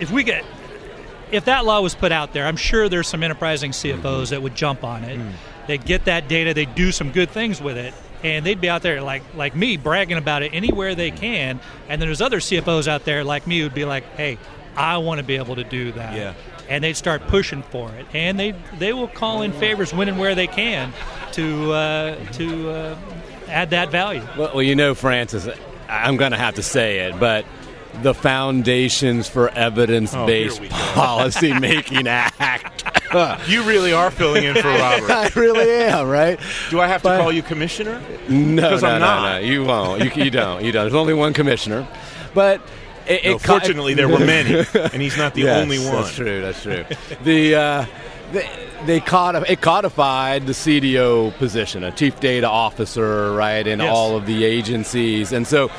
if 0.00 0.10
we 0.10 0.24
get 0.24 0.44
if 1.32 1.44
that 1.44 1.64
law 1.64 1.80
was 1.80 1.94
put 1.94 2.12
out 2.12 2.32
there, 2.32 2.46
I'm 2.46 2.56
sure 2.56 2.88
there's 2.88 3.08
some 3.08 3.22
enterprising 3.22 3.70
CFOs 3.70 4.00
mm-hmm. 4.02 4.30
that 4.30 4.42
would 4.42 4.54
jump 4.54 4.84
on 4.84 5.04
it. 5.04 5.18
Mm. 5.18 5.32
They'd 5.66 5.84
get 5.84 6.06
that 6.06 6.28
data, 6.28 6.54
they'd 6.54 6.74
do 6.74 6.92
some 6.92 7.12
good 7.12 7.30
things 7.30 7.60
with 7.60 7.76
it, 7.76 7.94
and 8.22 8.44
they'd 8.44 8.60
be 8.60 8.68
out 8.68 8.82
there 8.82 9.02
like 9.02 9.22
like 9.34 9.54
me 9.54 9.76
bragging 9.76 10.18
about 10.18 10.42
it 10.42 10.52
anywhere 10.54 10.94
they 10.94 11.10
can. 11.10 11.60
And 11.88 12.00
then 12.00 12.08
there's 12.08 12.20
other 12.20 12.38
CFOs 12.38 12.88
out 12.88 13.04
there 13.04 13.24
like 13.24 13.46
me 13.46 13.60
who'd 13.60 13.74
be 13.74 13.84
like, 13.84 14.04
"Hey, 14.16 14.38
I 14.76 14.98
want 14.98 15.18
to 15.18 15.24
be 15.24 15.36
able 15.36 15.56
to 15.56 15.64
do 15.64 15.92
that." 15.92 16.14
Yeah. 16.14 16.34
And 16.68 16.84
they'd 16.84 16.96
start 16.96 17.26
pushing 17.26 17.62
for 17.64 17.90
it, 17.92 18.06
and 18.14 18.38
they 18.38 18.54
they 18.78 18.92
will 18.92 19.08
call 19.08 19.42
in 19.42 19.52
favors 19.52 19.92
when 19.92 20.08
and 20.08 20.18
where 20.18 20.34
they 20.34 20.46
can 20.46 20.92
to 21.32 21.72
uh, 21.72 22.24
to 22.32 22.70
uh, 22.70 22.98
add 23.48 23.70
that 23.70 23.90
value. 23.90 24.22
Well, 24.38 24.52
well, 24.54 24.62
you 24.62 24.76
know, 24.76 24.94
Francis, 24.94 25.48
I'm 25.88 26.16
going 26.16 26.30
to 26.30 26.38
have 26.38 26.54
to 26.54 26.62
say 26.62 27.00
it, 27.00 27.18
but 27.18 27.44
the 28.02 28.14
Foundations 28.14 29.28
for 29.28 29.48
Evidence 29.50 30.14
Based 30.14 30.60
oh, 30.62 30.68
Policy 30.68 31.52
Making 31.58 32.06
Act. 32.38 32.84
You 33.46 33.62
really 33.64 33.92
are 33.92 34.10
filling 34.10 34.44
in 34.44 34.54
for 34.54 34.68
Robert. 34.68 35.10
I 35.10 35.30
really 35.36 35.70
am, 35.70 36.08
right? 36.08 36.38
Do 36.70 36.80
I 36.80 36.86
have 36.86 37.02
to 37.02 37.08
but, 37.08 37.20
call 37.20 37.32
you 37.32 37.42
commissioner? 37.42 38.00
No, 38.28 38.76
no, 38.76 38.98
no, 38.98 38.98
no. 38.98 39.38
You 39.38 39.64
won't. 39.64 40.04
You, 40.04 40.24
you, 40.24 40.30
don't. 40.30 40.64
You 40.64 40.72
don't. 40.72 40.84
There's 40.84 40.94
only 40.94 41.14
one 41.14 41.32
commissioner. 41.32 41.86
But 42.34 42.60
it, 43.06 43.24
no, 43.24 43.32
it 43.32 43.40
fortunately, 43.40 43.94
there 43.94 44.08
were 44.08 44.18
many, 44.18 44.64
and 44.74 45.02
he's 45.02 45.16
not 45.16 45.34
the 45.34 45.40
yes, 45.42 45.62
only 45.62 45.78
one. 45.78 46.02
That's 46.02 46.14
true. 46.14 46.40
That's 46.40 46.62
true. 46.62 46.84
the 47.24 47.54
uh, 47.54 47.86
they, 48.32 48.48
they 48.86 49.00
codif- 49.00 49.48
it 49.48 49.60
codified 49.60 50.46
the 50.46 50.52
CDO 50.52 51.36
position, 51.36 51.84
a 51.84 51.90
chief 51.90 52.20
data 52.20 52.48
officer, 52.48 53.32
right, 53.32 53.66
in 53.66 53.80
yes. 53.80 53.90
all 53.90 54.16
of 54.16 54.26
the 54.26 54.44
agencies, 54.44 55.32
and 55.32 55.46
so 55.46 55.70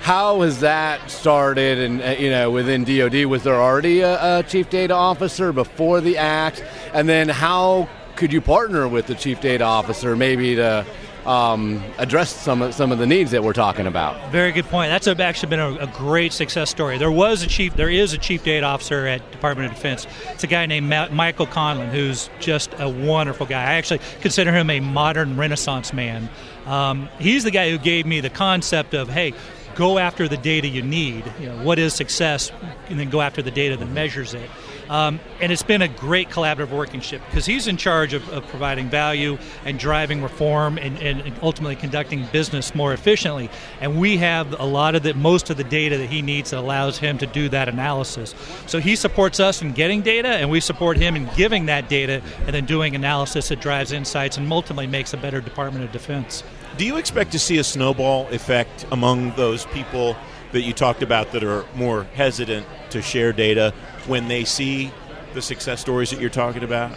how 0.00 0.42
has 0.42 0.60
that 0.60 1.10
started? 1.10 1.78
And 1.78 2.02
uh, 2.02 2.16
you 2.18 2.30
know, 2.30 2.50
within 2.50 2.84
DoD, 2.84 3.26
was 3.26 3.42
there 3.42 3.60
already 3.60 4.00
a, 4.00 4.38
a, 4.38 4.42
chief 4.42 4.70
data 4.70 4.94
officer 4.94 5.52
before 5.52 6.00
the 6.00 6.18
act? 6.18 6.64
And 6.92 7.08
then 7.08 7.28
how 7.28 7.88
could 8.14 8.32
you 8.32 8.40
partner 8.40 8.88
with 8.88 9.06
the 9.06 9.14
chief 9.14 9.40
data 9.40 9.64
officer, 9.64 10.16
maybe 10.16 10.56
to 10.56 10.86
um, 11.26 11.82
address 11.98 12.34
some 12.34 12.62
of, 12.62 12.74
some 12.74 12.92
of 12.92 12.98
the 12.98 13.06
needs 13.06 13.32
that 13.32 13.42
we're 13.42 13.52
talking 13.52 13.86
about. 13.86 14.30
Very 14.30 14.52
good 14.52 14.66
point. 14.66 14.90
That's 14.90 15.08
actually 15.08 15.50
been 15.50 15.60
a, 15.60 15.74
a, 15.74 15.86
great 15.88 16.32
success 16.32 16.70
story. 16.70 16.98
There 16.98 17.10
was 17.10 17.42
a 17.42 17.48
chief, 17.48 17.74
there 17.74 17.90
is 17.90 18.12
a 18.12 18.18
chief 18.18 18.44
data 18.44 18.64
officer 18.64 19.06
at 19.06 19.28
Department 19.32 19.68
of 19.68 19.74
Defense. 19.74 20.06
It's 20.30 20.44
a 20.44 20.46
guy 20.46 20.66
named 20.66 20.88
Ma- 20.88 21.08
Michael 21.08 21.46
Conlin, 21.46 21.88
who's 21.88 22.30
just 22.38 22.72
a 22.78 22.88
wonderful 22.88 23.44
guy. 23.44 23.60
I 23.60 23.74
actually 23.74 24.00
consider 24.20 24.52
him 24.52 24.70
a 24.70 24.78
modern 24.78 25.36
Renaissance 25.36 25.92
man. 25.92 26.30
Um, 26.64 27.08
he's 27.18 27.42
the 27.42 27.50
guy 27.50 27.70
who 27.70 27.78
gave 27.78 28.06
me 28.06 28.20
the 28.20 28.30
concept 28.30 28.94
of, 28.94 29.08
hey, 29.08 29.34
go 29.76 29.98
after 29.98 30.26
the 30.26 30.36
data 30.36 30.66
you 30.66 30.82
need. 30.82 31.24
You 31.38 31.46
know, 31.46 31.62
what 31.62 31.78
is 31.78 31.94
success, 31.94 32.50
and 32.88 32.98
then 32.98 33.10
go 33.10 33.20
after 33.20 33.42
the 33.42 33.50
data 33.50 33.76
that 33.76 33.86
measures 33.86 34.34
it. 34.34 34.50
Um, 34.88 35.18
and 35.40 35.50
it's 35.50 35.62
been 35.62 35.82
a 35.82 35.88
great 35.88 36.28
collaborative 36.28 36.70
workingship 36.70 37.20
because 37.26 37.44
he's 37.44 37.66
in 37.66 37.76
charge 37.76 38.14
of, 38.14 38.28
of, 38.28 38.46
providing 38.46 38.88
value 38.88 39.36
and 39.64 39.78
driving 39.78 40.22
reform 40.22 40.78
and, 40.78 40.96
and, 40.98 41.34
ultimately 41.42 41.74
conducting 41.74 42.24
business 42.26 42.74
more 42.74 42.92
efficiently. 42.92 43.50
And 43.80 43.98
we 43.98 44.16
have 44.18 44.58
a 44.58 44.64
lot 44.64 44.94
of 44.94 45.02
the 45.02 45.14
most 45.14 45.50
of 45.50 45.56
the 45.56 45.64
data 45.64 45.98
that 45.98 46.08
he 46.08 46.22
needs 46.22 46.50
that 46.50 46.60
allows 46.60 46.98
him 46.98 47.18
to 47.18 47.26
do 47.26 47.48
that 47.48 47.68
analysis. 47.68 48.34
So 48.66 48.78
he 48.78 48.94
supports 48.94 49.40
us 49.40 49.60
in 49.60 49.72
getting 49.72 50.02
data, 50.02 50.28
and 50.28 50.50
we 50.50 50.60
support 50.60 50.96
him 50.96 51.16
in 51.16 51.28
giving 51.36 51.66
that 51.66 51.88
data 51.88 52.22
and 52.46 52.54
then 52.54 52.64
doing 52.64 52.94
analysis 52.94 53.48
that 53.48 53.60
drives 53.60 53.90
insights 53.90 54.36
and 54.36 54.50
ultimately 54.52 54.86
makes 54.86 55.12
a 55.12 55.16
better 55.16 55.40
Department 55.40 55.84
of 55.84 55.92
Defense. 55.92 56.44
Do 56.76 56.84
you 56.84 56.98
expect 56.98 57.32
to 57.32 57.38
see 57.38 57.56
a 57.56 57.64
snowball 57.64 58.28
effect 58.28 58.86
among 58.92 59.32
those 59.32 59.64
people 59.66 60.14
that 60.52 60.60
you 60.60 60.74
talked 60.74 61.02
about 61.02 61.32
that 61.32 61.42
are 61.42 61.64
more 61.74 62.04
hesitant 62.14 62.66
to 62.90 63.00
share 63.00 63.32
data 63.32 63.72
when 64.06 64.28
they 64.28 64.44
see 64.44 64.92
the 65.32 65.40
success 65.40 65.80
stories 65.80 66.10
that 66.10 66.20
you're 66.20 66.28
talking 66.28 66.62
about? 66.62 66.96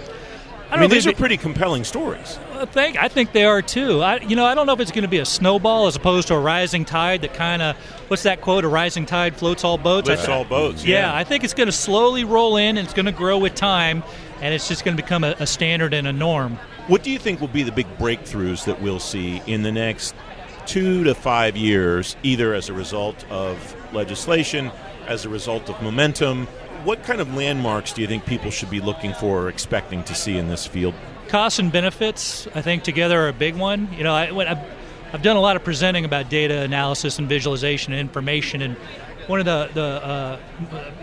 I, 0.69 0.75
I 0.75 0.81
mean, 0.81 0.89
these 0.89 1.07
are 1.07 1.13
pretty 1.13 1.37
compelling 1.37 1.83
stories. 1.83 2.37
I 2.53 2.65
think 2.65 2.95
I 2.97 3.07
think 3.07 3.31
they 3.31 3.45
are 3.45 3.61
too. 3.61 4.01
I, 4.01 4.17
you 4.17 4.35
know, 4.35 4.45
I 4.45 4.53
don't 4.53 4.67
know 4.67 4.73
if 4.73 4.79
it's 4.79 4.91
going 4.91 5.03
to 5.03 5.09
be 5.09 5.17
a 5.17 5.25
snowball 5.25 5.87
as 5.87 5.95
opposed 5.95 6.27
to 6.27 6.35
a 6.35 6.39
rising 6.39 6.85
tide 6.85 7.21
that 7.21 7.33
kind 7.33 7.61
of 7.61 7.75
what's 8.07 8.23
that 8.23 8.41
quote? 8.41 8.65
A 8.65 8.67
rising 8.67 9.05
tide 9.05 9.35
floats 9.35 9.63
all 9.63 9.77
boats. 9.79 10.09
Lifts 10.09 10.27
all 10.27 10.43
boats. 10.43 10.85
Yeah. 10.85 11.07
yeah. 11.07 11.15
I 11.15 11.23
think 11.23 11.43
it's 11.43 11.55
going 11.55 11.67
to 11.67 11.71
slowly 11.73 12.23
roll 12.23 12.57
in 12.57 12.77
and 12.77 12.85
it's 12.85 12.93
going 12.93 13.07
to 13.07 13.11
grow 13.11 13.39
with 13.39 13.55
time, 13.55 14.03
and 14.41 14.53
it's 14.53 14.67
just 14.67 14.85
going 14.85 14.95
to 14.95 15.01
become 15.01 15.23
a, 15.23 15.35
a 15.39 15.47
standard 15.47 15.93
and 15.93 16.05
a 16.05 16.13
norm. 16.13 16.59
What 16.89 17.03
do 17.03 17.11
you 17.11 17.19
think 17.19 17.39
will 17.39 17.47
be 17.47 17.61
the 17.61 17.71
big 17.71 17.85
breakthroughs 17.99 18.65
that 18.65 18.81
we'll 18.81 18.99
see 18.99 19.43
in 19.45 19.61
the 19.61 19.71
next 19.71 20.15
two 20.65 21.03
to 21.03 21.13
five 21.13 21.55
years, 21.55 22.15
either 22.23 22.55
as 22.55 22.67
a 22.67 22.73
result 22.73 23.23
of 23.29 23.75
legislation, 23.93 24.71
as 25.05 25.23
a 25.23 25.29
result 25.29 25.69
of 25.69 25.79
momentum, 25.83 26.47
what 26.83 27.03
kind 27.03 27.21
of 27.21 27.31
landmarks 27.35 27.93
do 27.93 28.01
you 28.01 28.07
think 28.07 28.25
people 28.25 28.49
should 28.49 28.71
be 28.71 28.79
looking 28.79 29.13
for 29.13 29.43
or 29.43 29.49
expecting 29.49 30.03
to 30.05 30.15
see 30.15 30.35
in 30.35 30.47
this 30.47 30.65
field? 30.65 30.95
Costs 31.27 31.59
and 31.59 31.71
benefits, 31.71 32.47
I 32.55 32.63
think, 32.63 32.81
together 32.81 33.21
are 33.21 33.27
a 33.27 33.33
big 33.33 33.55
one. 33.55 33.87
You 33.93 34.03
know, 34.03 34.15
I, 34.15 34.65
I've 35.13 35.21
done 35.21 35.35
a 35.35 35.41
lot 35.41 35.55
of 35.55 35.63
presenting 35.63 36.05
about 36.05 36.27
data 36.31 36.61
analysis 36.61 37.19
and 37.19 37.29
visualization 37.29 37.93
and 37.93 37.99
information, 37.99 38.63
and 38.63 38.75
one 39.29 39.39
of 39.39 39.45
the, 39.45 39.69
the 39.75 39.81
uh, 39.81 40.39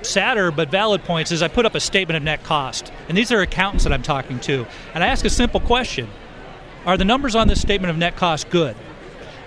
sadder 0.02 0.50
but 0.50 0.68
valid 0.68 1.04
points 1.04 1.30
is 1.30 1.42
I 1.42 1.48
put 1.48 1.64
up 1.64 1.76
a 1.76 1.80
statement 1.80 2.16
of 2.16 2.24
net 2.24 2.42
cost. 2.42 2.92
And 3.08 3.16
these 3.16 3.30
are 3.30 3.40
accountants 3.40 3.84
that 3.84 3.92
I'm 3.92 4.02
talking 4.02 4.40
to. 4.40 4.66
And 4.94 5.04
I 5.04 5.06
ask 5.06 5.24
a 5.24 5.30
simple 5.30 5.60
question 5.60 6.08
Are 6.84 6.96
the 6.96 7.04
numbers 7.04 7.36
on 7.36 7.46
this 7.46 7.60
statement 7.60 7.90
of 7.90 7.96
net 7.96 8.16
cost 8.16 8.50
good? 8.50 8.76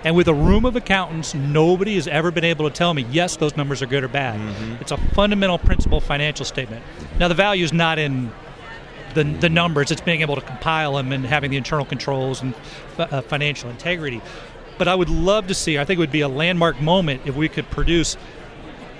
And 0.02 0.16
with 0.16 0.28
a 0.28 0.34
room 0.34 0.64
of 0.64 0.76
accountants, 0.76 1.34
nobody 1.34 1.96
has 1.96 2.08
ever 2.08 2.30
been 2.30 2.44
able 2.44 2.66
to 2.70 2.74
tell 2.74 2.94
me, 2.94 3.04
yes, 3.10 3.36
those 3.36 3.54
numbers 3.54 3.82
are 3.82 3.86
good 3.86 4.02
or 4.02 4.08
bad. 4.08 4.40
Mm-hmm. 4.40 4.80
It's 4.80 4.92
a 4.92 4.96
fundamental 4.96 5.58
principle 5.58 6.00
financial 6.00 6.46
statement. 6.46 6.82
Now, 7.18 7.28
the 7.28 7.34
value 7.34 7.64
is 7.64 7.74
not 7.74 7.98
in 7.98 8.32
the, 9.12 9.24
the 9.24 9.50
numbers, 9.50 9.90
it's 9.90 10.00
being 10.00 10.22
able 10.22 10.36
to 10.36 10.40
compile 10.40 10.94
them 10.94 11.12
and 11.12 11.26
having 11.26 11.50
the 11.50 11.58
internal 11.58 11.84
controls 11.84 12.40
and 12.40 12.54
uh, 12.96 13.20
financial 13.20 13.68
integrity. 13.68 14.22
But 14.78 14.88
I 14.88 14.94
would 14.94 15.10
love 15.10 15.48
to 15.48 15.54
see, 15.54 15.78
I 15.78 15.84
think 15.84 15.98
it 15.98 16.00
would 16.00 16.12
be 16.12 16.22
a 16.22 16.28
landmark 16.28 16.80
moment 16.80 17.22
if 17.26 17.36
we 17.36 17.50
could 17.50 17.68
produce 17.68 18.16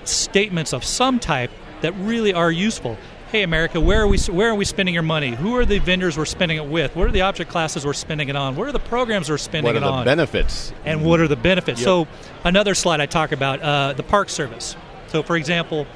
statements 0.07 0.73
of 0.73 0.83
some 0.83 1.19
type 1.19 1.51
that 1.81 1.93
really 1.93 2.33
are 2.33 2.51
useful. 2.51 2.97
Hey, 3.31 3.43
America, 3.43 3.79
where 3.79 4.01
are 4.01 4.07
we? 4.07 4.17
Where 4.19 4.49
are 4.49 4.55
we 4.55 4.65
spending 4.65 4.93
your 4.93 5.03
money? 5.03 5.35
Who 5.35 5.55
are 5.55 5.65
the 5.65 5.79
vendors 5.79 6.17
we're 6.17 6.25
spending 6.25 6.57
it 6.57 6.65
with? 6.65 6.95
What 6.97 7.07
are 7.07 7.11
the 7.11 7.21
object 7.21 7.49
classes 7.49 7.85
we're 7.85 7.93
spending 7.93 8.27
it 8.27 8.35
on? 8.35 8.57
What 8.57 8.67
are 8.67 8.73
the 8.73 8.79
programs 8.79 9.29
we're 9.29 9.37
spending 9.37 9.73
it 9.75 9.83
on? 9.83 9.83
What 9.83 9.93
are 9.93 9.99
the 10.01 10.05
benefits? 10.05 10.73
And 10.83 11.05
what 11.05 11.21
are 11.21 11.29
the 11.29 11.37
benefits? 11.37 11.79
Yep. 11.79 11.85
So, 11.85 12.07
another 12.43 12.75
slide 12.75 12.99
I 12.99 13.05
talk 13.05 13.31
about 13.31 13.61
uh, 13.61 13.93
the 13.93 14.03
Park 14.03 14.27
Service. 14.27 14.75
So, 15.07 15.23
for 15.23 15.37
example, 15.37 15.87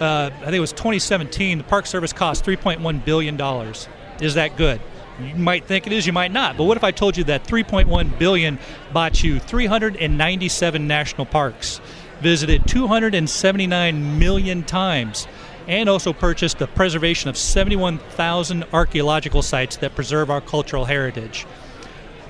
uh, 0.00 0.30
I 0.34 0.44
think 0.44 0.54
it 0.54 0.60
was 0.60 0.72
2017. 0.72 1.58
The 1.58 1.64
Park 1.64 1.86
Service 1.86 2.12
cost 2.12 2.44
3.1 2.44 3.04
billion 3.04 3.36
dollars. 3.36 3.88
Is 4.20 4.34
that 4.34 4.56
good? 4.56 4.80
You 5.22 5.36
might 5.36 5.66
think 5.66 5.86
it 5.86 5.92
is, 5.92 6.06
you 6.06 6.12
might 6.12 6.32
not. 6.32 6.56
But 6.56 6.64
what 6.64 6.76
if 6.76 6.84
I 6.84 6.90
told 6.90 7.16
you 7.16 7.24
that 7.24 7.44
3.1 7.44 8.18
billion 8.18 8.58
bought 8.92 9.22
you 9.22 9.38
397 9.38 10.86
national 10.86 11.26
parks? 11.26 11.80
Visited 12.20 12.66
279 12.66 14.18
million 14.18 14.62
times 14.62 15.26
and 15.68 15.88
also 15.88 16.12
purchased 16.12 16.58
the 16.58 16.66
preservation 16.66 17.30
of 17.30 17.36
71,000 17.36 18.64
archaeological 18.72 19.42
sites 19.42 19.76
that 19.76 19.94
preserve 19.94 20.30
our 20.30 20.40
cultural 20.40 20.84
heritage. 20.84 21.46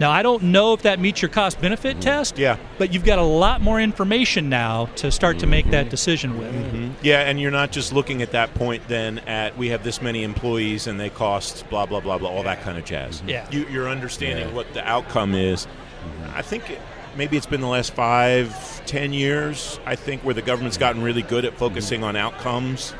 Now, 0.00 0.10
I 0.10 0.22
don't 0.22 0.44
know 0.44 0.72
if 0.72 0.82
that 0.82 0.98
meets 0.98 1.20
your 1.20 1.28
cost 1.28 1.60
benefit 1.60 1.92
mm-hmm. 1.92 2.00
test. 2.00 2.38
Yeah. 2.38 2.56
But 2.78 2.94
you've 2.94 3.04
got 3.04 3.18
a 3.18 3.24
lot 3.24 3.60
more 3.60 3.78
information 3.78 4.48
now 4.48 4.86
to 4.96 5.10
start 5.10 5.36
mm-hmm. 5.36 5.40
to 5.40 5.46
make 5.46 5.70
that 5.70 5.90
decision 5.90 6.38
with. 6.38 6.54
Mm-hmm. 6.54 6.92
Yeah, 7.02 7.20
and 7.20 7.38
you're 7.38 7.50
not 7.50 7.70
just 7.70 7.92
looking 7.92 8.22
at 8.22 8.32
that 8.32 8.54
point 8.54 8.82
then 8.88 9.18
at 9.20 9.56
we 9.58 9.68
have 9.68 9.84
this 9.84 10.00
many 10.00 10.24
employees 10.24 10.86
and 10.86 10.98
they 10.98 11.10
cost 11.10 11.68
blah, 11.68 11.84
blah, 11.84 12.00
blah, 12.00 12.16
blah, 12.16 12.30
all 12.30 12.42
that 12.44 12.62
kind 12.62 12.78
of 12.78 12.86
jazz. 12.86 13.22
Yeah. 13.26 13.46
You, 13.50 13.82
are 13.82 13.88
understanding 13.88 14.48
yeah. 14.48 14.54
what 14.54 14.72
the 14.72 14.86
outcome 14.88 15.34
is. 15.34 15.66
Mm-hmm. 15.66 16.30
I 16.34 16.42
think 16.42 16.78
maybe 17.16 17.36
it's 17.36 17.46
been 17.46 17.60
the 17.60 17.66
last 17.66 17.92
five, 17.92 18.84
ten 18.86 19.12
years, 19.12 19.80
I 19.86 19.96
think, 19.96 20.22
where 20.22 20.34
the 20.34 20.42
government's 20.42 20.78
gotten 20.78 21.02
really 21.02 21.22
good 21.22 21.44
at 21.44 21.56
focusing 21.56 22.04
on 22.04 22.16
outcomes 22.16 22.94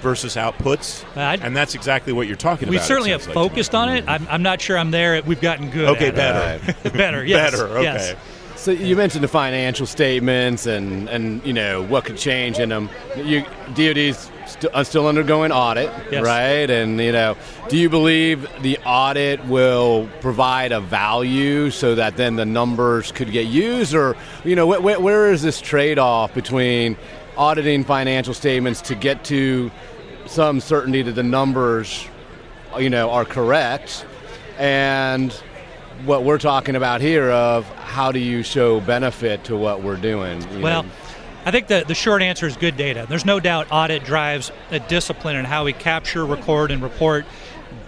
versus 0.00 0.36
outputs. 0.36 1.04
I'd, 1.16 1.42
and 1.42 1.56
that's 1.56 1.74
exactly 1.74 2.12
what 2.12 2.26
you're 2.26 2.36
talking 2.36 2.68
we 2.68 2.76
about. 2.76 2.84
We 2.84 2.88
certainly 2.88 3.10
have 3.10 3.26
like 3.26 3.34
focused 3.34 3.74
on 3.74 3.88
it. 3.88 4.04
I'm, 4.06 4.26
I'm, 4.28 4.42
not 4.42 4.60
sure 4.60 4.78
I'm 4.78 4.90
there. 4.90 5.20
We've 5.22 5.40
gotten 5.40 5.70
good. 5.70 5.88
Okay, 5.90 6.10
better. 6.10 6.74
better, 6.90 7.24
yes. 7.24 7.50
Better, 7.52 7.68
okay. 7.78 7.82
Yes. 7.82 8.16
So 8.56 8.70
you 8.70 8.96
mentioned 8.96 9.22
the 9.22 9.28
financial 9.28 9.86
statements 9.86 10.66
and, 10.66 11.08
and 11.08 11.44
you 11.44 11.52
know 11.52 11.82
what 11.82 12.04
could 12.04 12.16
change 12.16 12.58
in 12.58 12.70
them. 12.70 12.88
You, 13.16 13.44
DoD's 13.74 14.30
st- 14.46 14.74
uh, 14.74 14.84
still 14.84 15.06
undergoing 15.06 15.52
audit, 15.52 15.90
yes. 16.10 16.24
right? 16.24 16.68
And 16.70 17.00
you 17.00 17.12
know, 17.12 17.36
do 17.68 17.76
you 17.76 17.88
believe 17.88 18.48
the 18.62 18.78
audit 18.84 19.44
will 19.46 20.08
provide 20.20 20.72
a 20.72 20.80
value 20.80 21.70
so 21.70 21.94
that 21.94 22.16
then 22.16 22.36
the 22.36 22.46
numbers 22.46 23.12
could 23.12 23.32
get 23.32 23.46
used, 23.46 23.94
or 23.94 24.16
you 24.44 24.56
know, 24.56 24.72
wh- 24.72 24.80
wh- 24.80 25.02
where 25.02 25.32
is 25.32 25.42
this 25.42 25.60
trade-off 25.60 26.34
between 26.34 26.96
auditing 27.36 27.84
financial 27.84 28.34
statements 28.34 28.80
to 28.82 28.94
get 28.94 29.24
to 29.24 29.70
some 30.26 30.60
certainty 30.60 31.02
that 31.02 31.12
the 31.12 31.22
numbers, 31.22 32.06
you 32.78 32.90
know, 32.90 33.10
are 33.10 33.24
correct, 33.24 34.06
and 34.58 35.32
what 36.04 36.24
we're 36.24 36.38
talking 36.38 36.76
about 36.76 37.00
here 37.00 37.30
of 37.30 37.64
how 37.76 38.12
do 38.12 38.18
you 38.18 38.42
show 38.42 38.80
benefit 38.80 39.44
to 39.44 39.56
what 39.56 39.82
we're 39.82 39.96
doing? 39.96 40.40
Well. 40.60 40.82
Know? 40.82 40.90
I 41.46 41.52
think 41.52 41.68
the, 41.68 41.84
the 41.86 41.94
short 41.94 42.22
answer 42.22 42.44
is 42.44 42.56
good 42.56 42.76
data. 42.76 43.06
There's 43.08 43.24
no 43.24 43.38
doubt 43.38 43.68
audit 43.70 44.02
drives 44.02 44.50
a 44.72 44.80
discipline 44.80 45.36
in 45.36 45.44
how 45.44 45.64
we 45.64 45.72
capture, 45.72 46.26
record, 46.26 46.72
and 46.72 46.82
report 46.82 47.24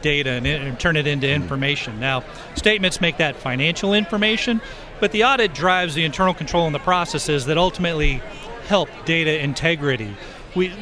data 0.00 0.30
and, 0.30 0.46
and, 0.46 0.78
turn 0.78 0.96
it 0.96 1.08
into 1.08 1.28
information. 1.28 1.98
Now, 1.98 2.22
statements 2.54 3.00
make 3.00 3.16
that 3.16 3.34
financial 3.34 3.94
information, 3.94 4.60
but 5.00 5.10
the 5.10 5.24
audit 5.24 5.54
drives 5.54 5.96
the 5.96 6.04
internal 6.04 6.34
control 6.34 6.66
and 6.66 6.74
the 6.74 6.78
processes 6.78 7.46
that 7.46 7.58
ultimately 7.58 8.22
help 8.68 8.88
data 9.04 9.42
integrity. 9.42 10.16
We 10.54 10.72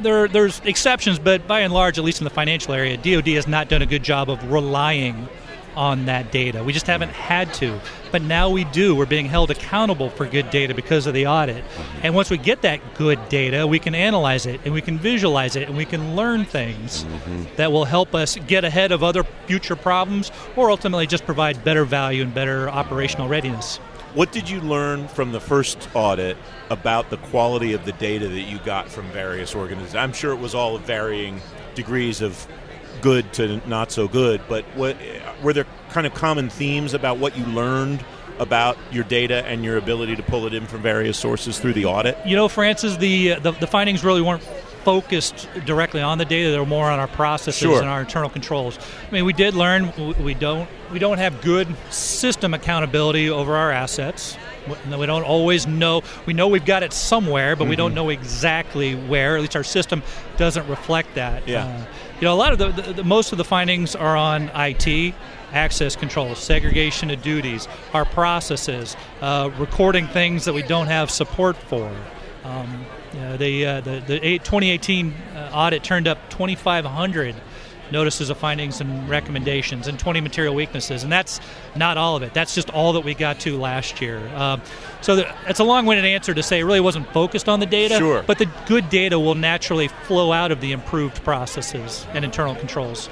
there, 0.00 0.28
there's 0.28 0.60
exceptions, 0.60 1.18
but 1.18 1.46
by 1.46 1.60
and 1.60 1.72
large, 1.72 1.96
at 1.96 2.04
least 2.04 2.20
in 2.20 2.24
the 2.24 2.30
financial 2.30 2.74
area, 2.74 2.98
DoD 2.98 3.28
has 3.28 3.46
not 3.46 3.70
done 3.70 3.80
a 3.80 3.86
good 3.86 4.02
job 4.02 4.28
of 4.28 4.52
relying 4.52 5.26
on 5.76 6.06
that 6.06 6.32
data. 6.32 6.64
We 6.64 6.72
just 6.72 6.86
haven't 6.86 7.10
had 7.10 7.52
to. 7.54 7.80
But 8.10 8.22
now 8.22 8.48
we 8.48 8.64
do. 8.64 8.94
We're 8.94 9.06
being 9.06 9.26
held 9.26 9.50
accountable 9.50 10.10
for 10.10 10.26
good 10.26 10.50
data 10.50 10.74
because 10.74 11.06
of 11.06 11.14
the 11.14 11.26
audit. 11.26 11.64
And 12.02 12.14
once 12.14 12.30
we 12.30 12.38
get 12.38 12.62
that 12.62 12.80
good 12.94 13.28
data, 13.28 13.66
we 13.66 13.78
can 13.78 13.94
analyze 13.94 14.46
it 14.46 14.60
and 14.64 14.72
we 14.72 14.80
can 14.80 14.98
visualize 14.98 15.56
it 15.56 15.68
and 15.68 15.76
we 15.76 15.84
can 15.84 16.16
learn 16.16 16.44
things 16.44 17.04
mm-hmm. 17.04 17.44
that 17.56 17.72
will 17.72 17.84
help 17.84 18.14
us 18.14 18.36
get 18.46 18.64
ahead 18.64 18.92
of 18.92 19.02
other 19.02 19.24
future 19.46 19.76
problems 19.76 20.32
or 20.56 20.70
ultimately 20.70 21.06
just 21.06 21.26
provide 21.26 21.62
better 21.62 21.84
value 21.84 22.22
and 22.22 22.32
better 22.32 22.70
operational 22.70 23.28
readiness. 23.28 23.78
What 24.14 24.32
did 24.32 24.48
you 24.48 24.62
learn 24.62 25.08
from 25.08 25.32
the 25.32 25.40
first 25.40 25.90
audit 25.92 26.38
about 26.70 27.10
the 27.10 27.18
quality 27.18 27.74
of 27.74 27.84
the 27.84 27.92
data 27.92 28.26
that 28.28 28.40
you 28.40 28.58
got 28.60 28.88
from 28.88 29.04
various 29.10 29.54
organizations? 29.54 29.94
I'm 29.94 30.14
sure 30.14 30.32
it 30.32 30.38
was 30.38 30.54
all 30.54 30.78
varying 30.78 31.38
degrees 31.74 32.22
of 32.22 32.46
good 33.06 33.32
to 33.34 33.68
not 33.68 33.92
so 33.92 34.08
good, 34.08 34.40
but 34.48 34.64
what 34.74 34.96
were 35.40 35.52
there 35.52 35.64
kind 35.90 36.08
of 36.08 36.14
common 36.14 36.50
themes 36.50 36.92
about 36.92 37.18
what 37.18 37.38
you 37.38 37.44
learned 37.46 38.04
about 38.40 38.76
your 38.90 39.04
data 39.04 39.46
and 39.46 39.64
your 39.64 39.76
ability 39.76 40.16
to 40.16 40.24
pull 40.24 40.44
it 40.44 40.52
in 40.52 40.66
from 40.66 40.82
various 40.82 41.16
sources 41.16 41.60
through 41.60 41.72
the 41.72 41.84
audit? 41.84 42.18
You 42.26 42.34
know, 42.34 42.48
Francis, 42.48 42.96
the 42.96 43.34
uh, 43.34 43.38
the, 43.38 43.52
the 43.52 43.68
findings 43.68 44.02
really 44.02 44.22
weren't 44.22 44.42
focused 44.86 45.48
directly 45.64 46.00
on 46.00 46.16
the 46.16 46.24
data; 46.24 46.52
they 46.52 46.58
were 46.60 46.64
more 46.64 46.88
on 46.88 47.00
our 47.00 47.08
processes 47.08 47.58
sure. 47.58 47.80
and 47.80 47.88
our 47.88 48.02
internal 48.02 48.30
controls. 48.30 48.78
I 49.08 49.10
mean, 49.10 49.24
we 49.24 49.32
did 49.32 49.54
learn 49.54 49.92
we 50.22 50.32
don't 50.32 50.68
we 50.92 51.00
don't 51.00 51.18
have 51.18 51.42
good 51.42 51.66
system 51.90 52.54
accountability 52.54 53.28
over 53.28 53.56
our 53.56 53.72
assets. 53.72 54.38
We 54.68 55.06
don't 55.06 55.24
always 55.24 55.66
know. 55.66 56.02
We 56.24 56.34
know 56.34 56.46
we've 56.46 56.64
got 56.64 56.84
it 56.84 56.92
somewhere, 56.92 57.56
but 57.56 57.64
mm-hmm. 57.64 57.70
we 57.70 57.76
don't 57.76 57.94
know 57.94 58.10
exactly 58.10 58.94
where. 58.94 59.34
At 59.34 59.42
least 59.42 59.56
our 59.56 59.64
system 59.64 60.04
doesn't 60.36 60.68
reflect 60.68 61.16
that. 61.16 61.48
Yeah. 61.48 61.66
Uh, 61.66 61.86
you 62.20 62.24
know, 62.24 62.32
a 62.32 62.38
lot 62.38 62.52
of 62.52 62.58
the, 62.58 62.70
the, 62.70 62.92
the, 62.94 63.04
most 63.04 63.32
of 63.32 63.38
the 63.38 63.44
findings 63.44 63.96
are 63.96 64.16
on 64.16 64.50
IT, 64.54 65.14
access 65.52 65.96
control, 65.96 66.34
segregation 66.36 67.10
of 67.10 67.22
duties, 67.22 67.66
our 67.92 68.04
processes, 68.04 68.96
uh, 69.20 69.50
recording 69.58 70.06
things 70.06 70.44
that 70.44 70.54
we 70.54 70.62
don't 70.62 70.86
have 70.86 71.10
support 71.10 71.56
for. 71.56 71.92
Um, 72.44 72.86
you 73.16 73.22
know, 73.22 73.36
the, 73.38 73.66
uh, 73.66 73.80
the, 73.80 74.00
the 74.06 74.38
2018 74.40 75.12
uh, 75.12 75.50
audit 75.54 75.82
turned 75.82 76.06
up 76.06 76.18
2,500 76.28 77.34
notices 77.90 78.28
of 78.28 78.36
findings 78.36 78.80
and 78.80 79.08
recommendations 79.08 79.86
and 79.86 79.98
20 79.98 80.20
material 80.20 80.54
weaknesses. 80.54 81.02
And 81.02 81.10
that's 81.10 81.40
not 81.74 81.96
all 81.96 82.16
of 82.16 82.22
it. 82.22 82.34
That's 82.34 82.54
just 82.54 82.68
all 82.70 82.92
that 82.92 83.04
we 83.04 83.14
got 83.14 83.40
to 83.40 83.56
last 83.56 84.02
year. 84.02 84.18
Um, 84.34 84.60
so 85.00 85.16
the, 85.16 85.34
it's 85.46 85.60
a 85.60 85.64
long 85.64 85.86
winded 85.86 86.04
answer 86.04 86.34
to 86.34 86.42
say 86.42 86.60
it 86.60 86.64
really 86.64 86.80
wasn't 86.80 87.10
focused 87.12 87.48
on 87.48 87.60
the 87.60 87.66
data, 87.66 87.96
sure. 87.96 88.22
but 88.26 88.36
the 88.36 88.50
good 88.66 88.90
data 88.90 89.18
will 89.18 89.34
naturally 89.34 89.88
flow 89.88 90.32
out 90.32 90.52
of 90.52 90.60
the 90.60 90.72
improved 90.72 91.22
processes 91.24 92.06
and 92.12 92.22
internal 92.22 92.54
controls. 92.54 93.08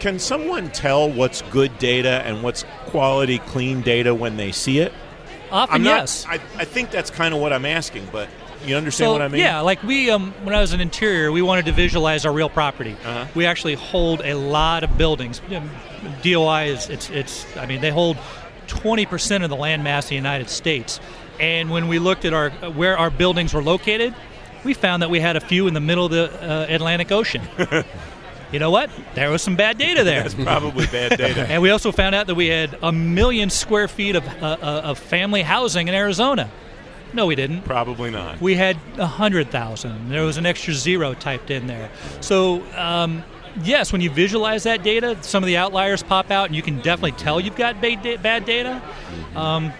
Can 0.00 0.18
someone 0.18 0.70
tell 0.70 1.10
what's 1.10 1.40
good 1.42 1.78
data 1.78 2.22
and 2.26 2.42
what's 2.42 2.64
quality, 2.86 3.38
clean 3.38 3.80
data 3.80 4.14
when 4.14 4.36
they 4.36 4.52
see 4.52 4.80
it? 4.80 4.92
Often, 5.50 5.82
not, 5.82 5.90
yes. 5.90 6.26
I, 6.28 6.34
I 6.56 6.64
think 6.64 6.90
that's 6.90 7.10
kind 7.10 7.34
of 7.34 7.40
what 7.40 7.52
I'm 7.52 7.64
asking, 7.66 8.08
but 8.12 8.28
you 8.64 8.76
understand 8.76 9.08
so, 9.08 9.12
what 9.12 9.22
I 9.22 9.28
mean? 9.28 9.40
Yeah, 9.40 9.60
like 9.60 9.82
we, 9.82 10.10
um, 10.10 10.32
when 10.44 10.54
I 10.54 10.60
was 10.60 10.72
an 10.72 10.80
interior, 10.80 11.32
we 11.32 11.42
wanted 11.42 11.66
to 11.66 11.72
visualize 11.72 12.24
our 12.26 12.32
real 12.32 12.50
property. 12.50 12.92
Uh-huh. 13.04 13.26
We 13.34 13.46
actually 13.46 13.74
hold 13.74 14.20
a 14.22 14.34
lot 14.34 14.84
of 14.84 14.98
buildings. 14.98 15.40
DOI 16.22 16.66
is, 16.66 16.88
it's, 16.88 17.10
it's, 17.10 17.56
I 17.56 17.66
mean, 17.66 17.80
they 17.80 17.90
hold 17.90 18.16
20% 18.68 19.42
of 19.42 19.50
the 19.50 19.56
land 19.56 19.82
mass 19.82 20.06
of 20.06 20.10
the 20.10 20.16
United 20.16 20.48
States. 20.48 21.00
And 21.38 21.70
when 21.70 21.88
we 21.88 21.98
looked 21.98 22.24
at 22.24 22.34
our 22.34 22.50
where 22.50 22.98
our 22.98 23.10
buildings 23.10 23.54
were 23.54 23.62
located, 23.62 24.14
we 24.62 24.74
found 24.74 25.02
that 25.02 25.10
we 25.10 25.20
had 25.20 25.36
a 25.36 25.40
few 25.40 25.66
in 25.66 25.74
the 25.74 25.80
middle 25.80 26.04
of 26.04 26.10
the 26.10 26.30
uh, 26.30 26.66
Atlantic 26.68 27.10
Ocean. 27.10 27.42
you 28.52 28.58
know 28.58 28.70
what? 28.70 28.90
There 29.14 29.30
was 29.30 29.40
some 29.40 29.56
bad 29.56 29.78
data 29.78 30.04
there. 30.04 30.22
That's 30.22 30.34
probably 30.34 30.86
bad 30.86 31.16
data. 31.16 31.46
and 31.48 31.62
we 31.62 31.70
also 31.70 31.92
found 31.92 32.14
out 32.14 32.26
that 32.26 32.34
we 32.34 32.48
had 32.48 32.76
a 32.82 32.92
million 32.92 33.48
square 33.48 33.88
feet 33.88 34.16
of, 34.16 34.26
uh, 34.42 34.58
uh 34.60 34.80
of 34.84 34.98
family 34.98 35.42
housing 35.42 35.88
in 35.88 35.94
Arizona. 35.94 36.50
No, 37.12 37.26
we 37.26 37.34
didn't. 37.34 37.62
Probably 37.62 38.10
not. 38.10 38.40
We 38.40 38.54
had 38.54 38.76
100,000. 38.96 40.08
There 40.08 40.24
was 40.24 40.36
an 40.36 40.46
extra 40.46 40.74
zero 40.74 41.14
typed 41.14 41.50
in 41.50 41.66
there. 41.66 41.90
So, 42.20 42.62
um, 42.76 43.24
yes, 43.62 43.92
when 43.92 44.00
you 44.00 44.10
visualize 44.10 44.64
that 44.64 44.82
data, 44.82 45.16
some 45.22 45.42
of 45.42 45.46
the 45.46 45.56
outliers 45.56 46.02
pop 46.02 46.30
out, 46.30 46.46
and 46.46 46.56
you 46.56 46.62
can 46.62 46.76
definitely 46.80 47.12
tell 47.12 47.40
you've 47.40 47.56
got 47.56 47.80
bad 47.80 48.44
data. 48.44 48.82
Um, 49.34 49.72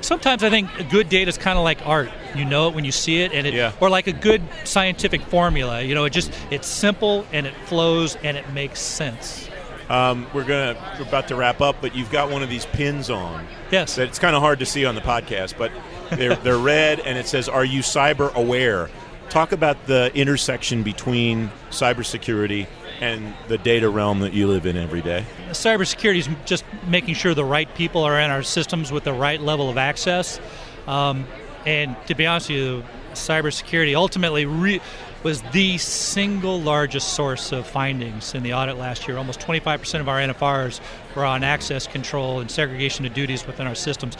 sometimes 0.00 0.42
I 0.42 0.50
think 0.50 0.68
good 0.90 1.08
data 1.08 1.28
is 1.28 1.38
kind 1.38 1.58
of 1.58 1.64
like 1.64 1.86
art. 1.86 2.10
You 2.34 2.44
know 2.44 2.68
it 2.68 2.74
when 2.74 2.84
you 2.84 2.92
see 2.92 3.22
it, 3.22 3.32
and 3.32 3.46
it, 3.46 3.54
yeah. 3.54 3.72
or 3.80 3.90
like 3.90 4.06
a 4.06 4.12
good 4.12 4.42
scientific 4.64 5.22
formula. 5.22 5.82
You 5.82 5.94
know, 5.94 6.04
it 6.04 6.10
just 6.10 6.32
it's 6.50 6.66
simple 6.66 7.26
and 7.32 7.46
it 7.46 7.54
flows 7.66 8.16
and 8.16 8.36
it 8.36 8.50
makes 8.52 8.80
sense. 8.80 9.48
Um, 9.88 10.26
we're 10.34 10.44
gonna 10.44 10.76
we're 10.98 11.06
about 11.06 11.28
to 11.28 11.36
wrap 11.36 11.60
up, 11.60 11.76
but 11.80 11.94
you've 11.94 12.10
got 12.10 12.30
one 12.30 12.42
of 12.42 12.50
these 12.50 12.66
pins 12.66 13.08
on. 13.08 13.46
Yes. 13.70 13.96
That 13.96 14.08
it's 14.08 14.18
kind 14.18 14.36
of 14.36 14.42
hard 14.42 14.58
to 14.58 14.66
see 14.66 14.84
on 14.84 14.94
the 14.94 15.00
podcast, 15.00 15.56
but 15.56 15.72
they're 16.10 16.36
they're 16.36 16.58
red, 16.58 17.00
and 17.00 17.18
it 17.18 17.26
says, 17.26 17.48
"Are 17.48 17.64
you 17.64 17.80
cyber 17.80 18.32
aware?" 18.34 18.90
Talk 19.30 19.52
about 19.52 19.86
the 19.86 20.10
intersection 20.14 20.82
between 20.82 21.50
cybersecurity 21.70 22.66
and 23.00 23.34
the 23.48 23.58
data 23.58 23.88
realm 23.88 24.20
that 24.20 24.32
you 24.32 24.46
live 24.46 24.66
in 24.66 24.76
every 24.76 25.02
day. 25.02 25.24
Cybersecurity 25.50 26.18
is 26.18 26.28
just 26.46 26.64
making 26.86 27.14
sure 27.14 27.34
the 27.34 27.44
right 27.44 27.72
people 27.74 28.04
are 28.04 28.18
in 28.18 28.30
our 28.30 28.42
systems 28.42 28.90
with 28.90 29.04
the 29.04 29.12
right 29.12 29.40
level 29.40 29.68
of 29.68 29.76
access. 29.76 30.40
Um, 30.86 31.26
and 31.66 31.96
to 32.06 32.14
be 32.14 32.26
honest 32.26 32.48
with 32.48 32.58
you, 32.58 32.84
cybersecurity 33.12 33.94
ultimately 33.94 34.46
re- 34.46 34.80
was 35.22 35.42
the 35.52 35.76
single 35.78 36.60
largest 36.60 37.14
source 37.14 37.52
of 37.52 37.66
findings 37.66 38.34
in 38.34 38.42
the 38.42 38.54
audit 38.54 38.78
last 38.78 39.08
year. 39.08 39.18
Almost 39.18 39.40
25% 39.40 40.00
of 40.00 40.08
our 40.08 40.18
NFRs 40.18 40.80
were 41.14 41.24
on 41.24 41.42
access 41.42 41.86
control 41.86 42.40
and 42.40 42.50
segregation 42.50 43.04
of 43.04 43.14
duties 43.14 43.46
within 43.46 43.66
our 43.66 43.74
systems. 43.74 44.16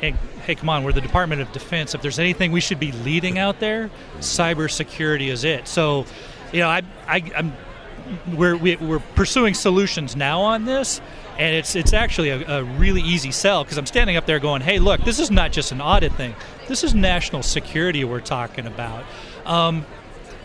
Hey, 0.00 0.14
come 0.54 0.68
on, 0.68 0.84
we're 0.84 0.92
the 0.92 1.00
Department 1.00 1.40
of 1.42 1.50
Defense. 1.52 1.94
If 1.94 2.02
there's 2.02 2.18
anything 2.18 2.52
we 2.52 2.60
should 2.60 2.78
be 2.78 2.92
leading 2.92 3.38
out 3.38 3.58
there, 3.60 3.90
cybersecurity 4.20 5.28
is 5.28 5.44
it. 5.44 5.66
So, 5.66 6.06
you 6.52 6.60
know, 6.60 6.68
I, 6.68 6.82
I, 7.06 7.22
I'm 7.36 7.52
we're 8.34 8.56
we, 8.56 8.76
are 8.76 8.78
we 8.78 8.96
are 8.96 9.00
pursuing 9.14 9.54
solutions 9.54 10.16
now 10.16 10.40
on 10.40 10.64
this, 10.64 11.00
and 11.38 11.54
it's 11.54 11.76
it's 11.76 11.92
actually 11.92 12.30
a, 12.30 12.58
a 12.58 12.64
really 12.64 13.02
easy 13.02 13.32
sell 13.32 13.64
because 13.64 13.78
I'm 13.78 13.86
standing 13.86 14.16
up 14.16 14.26
there 14.26 14.38
going, 14.38 14.62
"Hey, 14.62 14.78
look, 14.78 15.02
this 15.02 15.18
is 15.18 15.30
not 15.30 15.52
just 15.52 15.72
an 15.72 15.80
audit 15.80 16.12
thing. 16.12 16.34
This 16.66 16.84
is 16.84 16.94
national 16.94 17.42
security 17.42 18.04
we're 18.04 18.20
talking 18.20 18.66
about." 18.66 19.04
Um, 19.44 19.84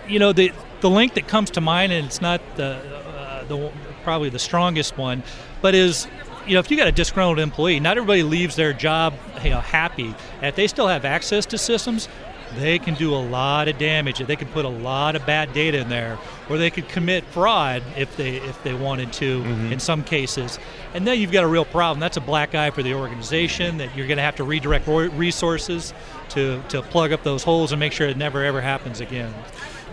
you 0.08 0.20
know, 0.20 0.34
the 0.34 0.52
the 0.82 0.90
link 0.90 1.14
that 1.14 1.28
comes 1.28 1.52
to 1.52 1.62
mind, 1.62 1.92
and 1.92 2.06
it's 2.06 2.22
not 2.22 2.42
the 2.56 2.76
uh, 2.76 3.44
the 3.46 3.72
probably 4.04 4.30
the 4.30 4.40
strongest 4.40 4.98
one, 4.98 5.24
but 5.62 5.74
is 5.74 6.08
you 6.46 6.54
know, 6.54 6.60
if 6.60 6.70
you 6.70 6.78
got 6.78 6.88
a 6.88 6.92
disgruntled 6.92 7.40
employee, 7.40 7.80
not 7.80 7.98
everybody 7.98 8.24
leaves 8.24 8.56
their 8.56 8.74
job 8.74 9.14
you 9.44 9.50
know, 9.50 9.60
happy. 9.60 10.14
If 10.42 10.56
they 10.56 10.68
still 10.68 10.88
have 10.88 11.06
access 11.06 11.46
to 11.48 11.58
systems, 11.58 12.08
they 12.56 12.78
can 12.78 12.94
do 12.94 13.14
a 13.14 13.18
lot 13.18 13.68
of 13.68 13.78
damage. 13.78 14.20
They 14.20 14.36
can 14.36 14.48
put 14.50 14.66
a 14.66 14.70
lot 14.70 15.16
of 15.16 15.26
bad 15.26 15.54
data 15.54 15.80
in 15.80 15.90
there, 15.90 16.20
or 16.50 16.58
they 16.58 16.70
could 16.70 16.88
commit 16.88 17.24
fraud 17.26 17.82
if 17.98 18.16
they 18.16 18.36
if 18.38 18.62
they 18.64 18.74
wanted 18.74 19.12
to. 19.14 19.42
Mm-hmm. 19.42 19.74
In 19.74 19.80
some 19.80 20.04
cases, 20.04 20.60
and 20.94 21.08
then 21.08 21.20
you've 21.20 21.32
got 21.32 21.44
a 21.44 21.48
real 21.48 21.66
problem. 21.66 22.00
That's 22.00 22.18
a 22.18 22.22
black 22.22 22.54
eye 22.54 22.70
for 22.70 22.84
the 22.84 22.94
organization. 22.94 23.78
That 23.78 23.96
you're 23.96 24.08
going 24.08 24.18
to 24.18 24.24
have 24.24 24.36
to 24.36 24.44
redirect 24.44 24.88
resources 24.88 25.94
to 26.30 26.62
to 26.70 26.82
plug 26.84 27.12
up 27.12 27.24
those 27.24 27.44
holes 27.44 27.72
and 27.72 27.80
make 27.80 27.92
sure 27.92 28.08
it 28.08 28.18
never 28.18 28.44
ever 28.44 28.62
happens 28.62 29.00
again. 29.02 29.34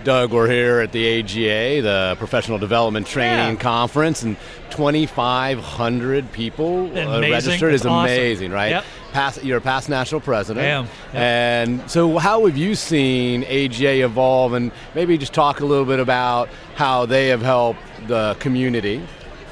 Doug, 0.04 0.32
we're 0.32 0.48
here 0.48 0.80
at 0.80 0.92
the 0.92 1.20
AGA, 1.20 1.82
the 1.82 2.16
Professional 2.18 2.56
Development 2.56 3.06
Training 3.06 3.56
yeah. 3.56 3.60
Conference, 3.60 4.22
and 4.22 4.36
2,500 4.70 6.32
people 6.32 6.86
uh, 6.96 7.20
registered 7.20 7.74
is 7.74 7.84
amazing, 7.84 8.48
awesome. 8.48 8.54
right? 8.54 8.70
Yep. 8.70 8.84
Past, 9.12 9.44
you're 9.44 9.58
a 9.58 9.60
past 9.60 9.90
national 9.90 10.22
president. 10.22 10.64
I 10.64 10.68
am. 10.70 10.84
Yep. 10.84 11.14
And 11.14 11.90
so, 11.90 12.16
how 12.16 12.46
have 12.46 12.56
you 12.56 12.74
seen 12.74 13.44
AGA 13.44 14.04
evolve? 14.04 14.54
And 14.54 14.72
maybe 14.94 15.18
just 15.18 15.34
talk 15.34 15.60
a 15.60 15.66
little 15.66 15.84
bit 15.84 16.00
about 16.00 16.48
how 16.76 17.04
they 17.04 17.28
have 17.28 17.42
helped 17.42 17.80
the 18.06 18.36
community, 18.40 19.02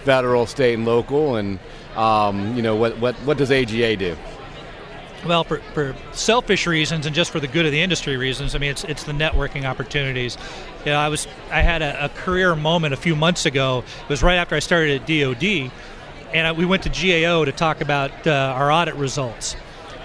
federal, 0.05 0.47
state, 0.47 0.75
and 0.75 0.87
local, 0.87 1.37
and 1.37 1.59
um, 1.95 2.57
you 2.57 2.63
know 2.63 2.77
what, 2.77 2.99
what 2.99 3.15
what 3.17 3.37
does 3.37 3.51
AGA 3.51 3.97
do? 3.97 4.17
Well, 5.27 5.43
for, 5.43 5.59
for 5.75 5.97
selfish 6.13 6.67
reasons 6.67 7.05
and 7.05 7.15
just 7.15 7.31
for 7.33 7.41
the 7.41 7.49
good 7.49 7.67
of 7.67 7.73
the 7.73 7.81
industry 7.81 8.17
reasons, 8.17 8.55
I 8.55 8.59
mean, 8.59 8.71
it's 8.71 8.85
it's 8.85 9.03
the 9.03 9.13
networking 9.13 9.65
opportunities. 9.65 10.39
You 10.85 10.93
know, 10.93 10.99
I 10.99 11.09
was 11.09 11.27
I 11.51 11.61
had 11.61 11.83
a, 11.83 12.05
a 12.05 12.09
career 12.09 12.55
moment 12.55 12.95
a 12.95 12.97
few 12.97 13.17
months 13.17 13.45
ago. 13.45 13.85
It 14.03 14.09
was 14.09 14.23
right 14.23 14.37
after 14.37 14.55
I 14.55 14.61
started 14.61 15.03
at 15.03 15.09
DoD, 15.09 15.73
and 16.33 16.47
I, 16.47 16.53
we 16.53 16.65
went 16.65 16.85
to 16.85 16.89
GAO 16.89 17.45
to 17.45 17.53
talk 17.53 17.81
about 17.81 18.27
uh, 18.27 18.55
our 18.57 18.71
audit 18.71 18.95
results. 18.95 19.57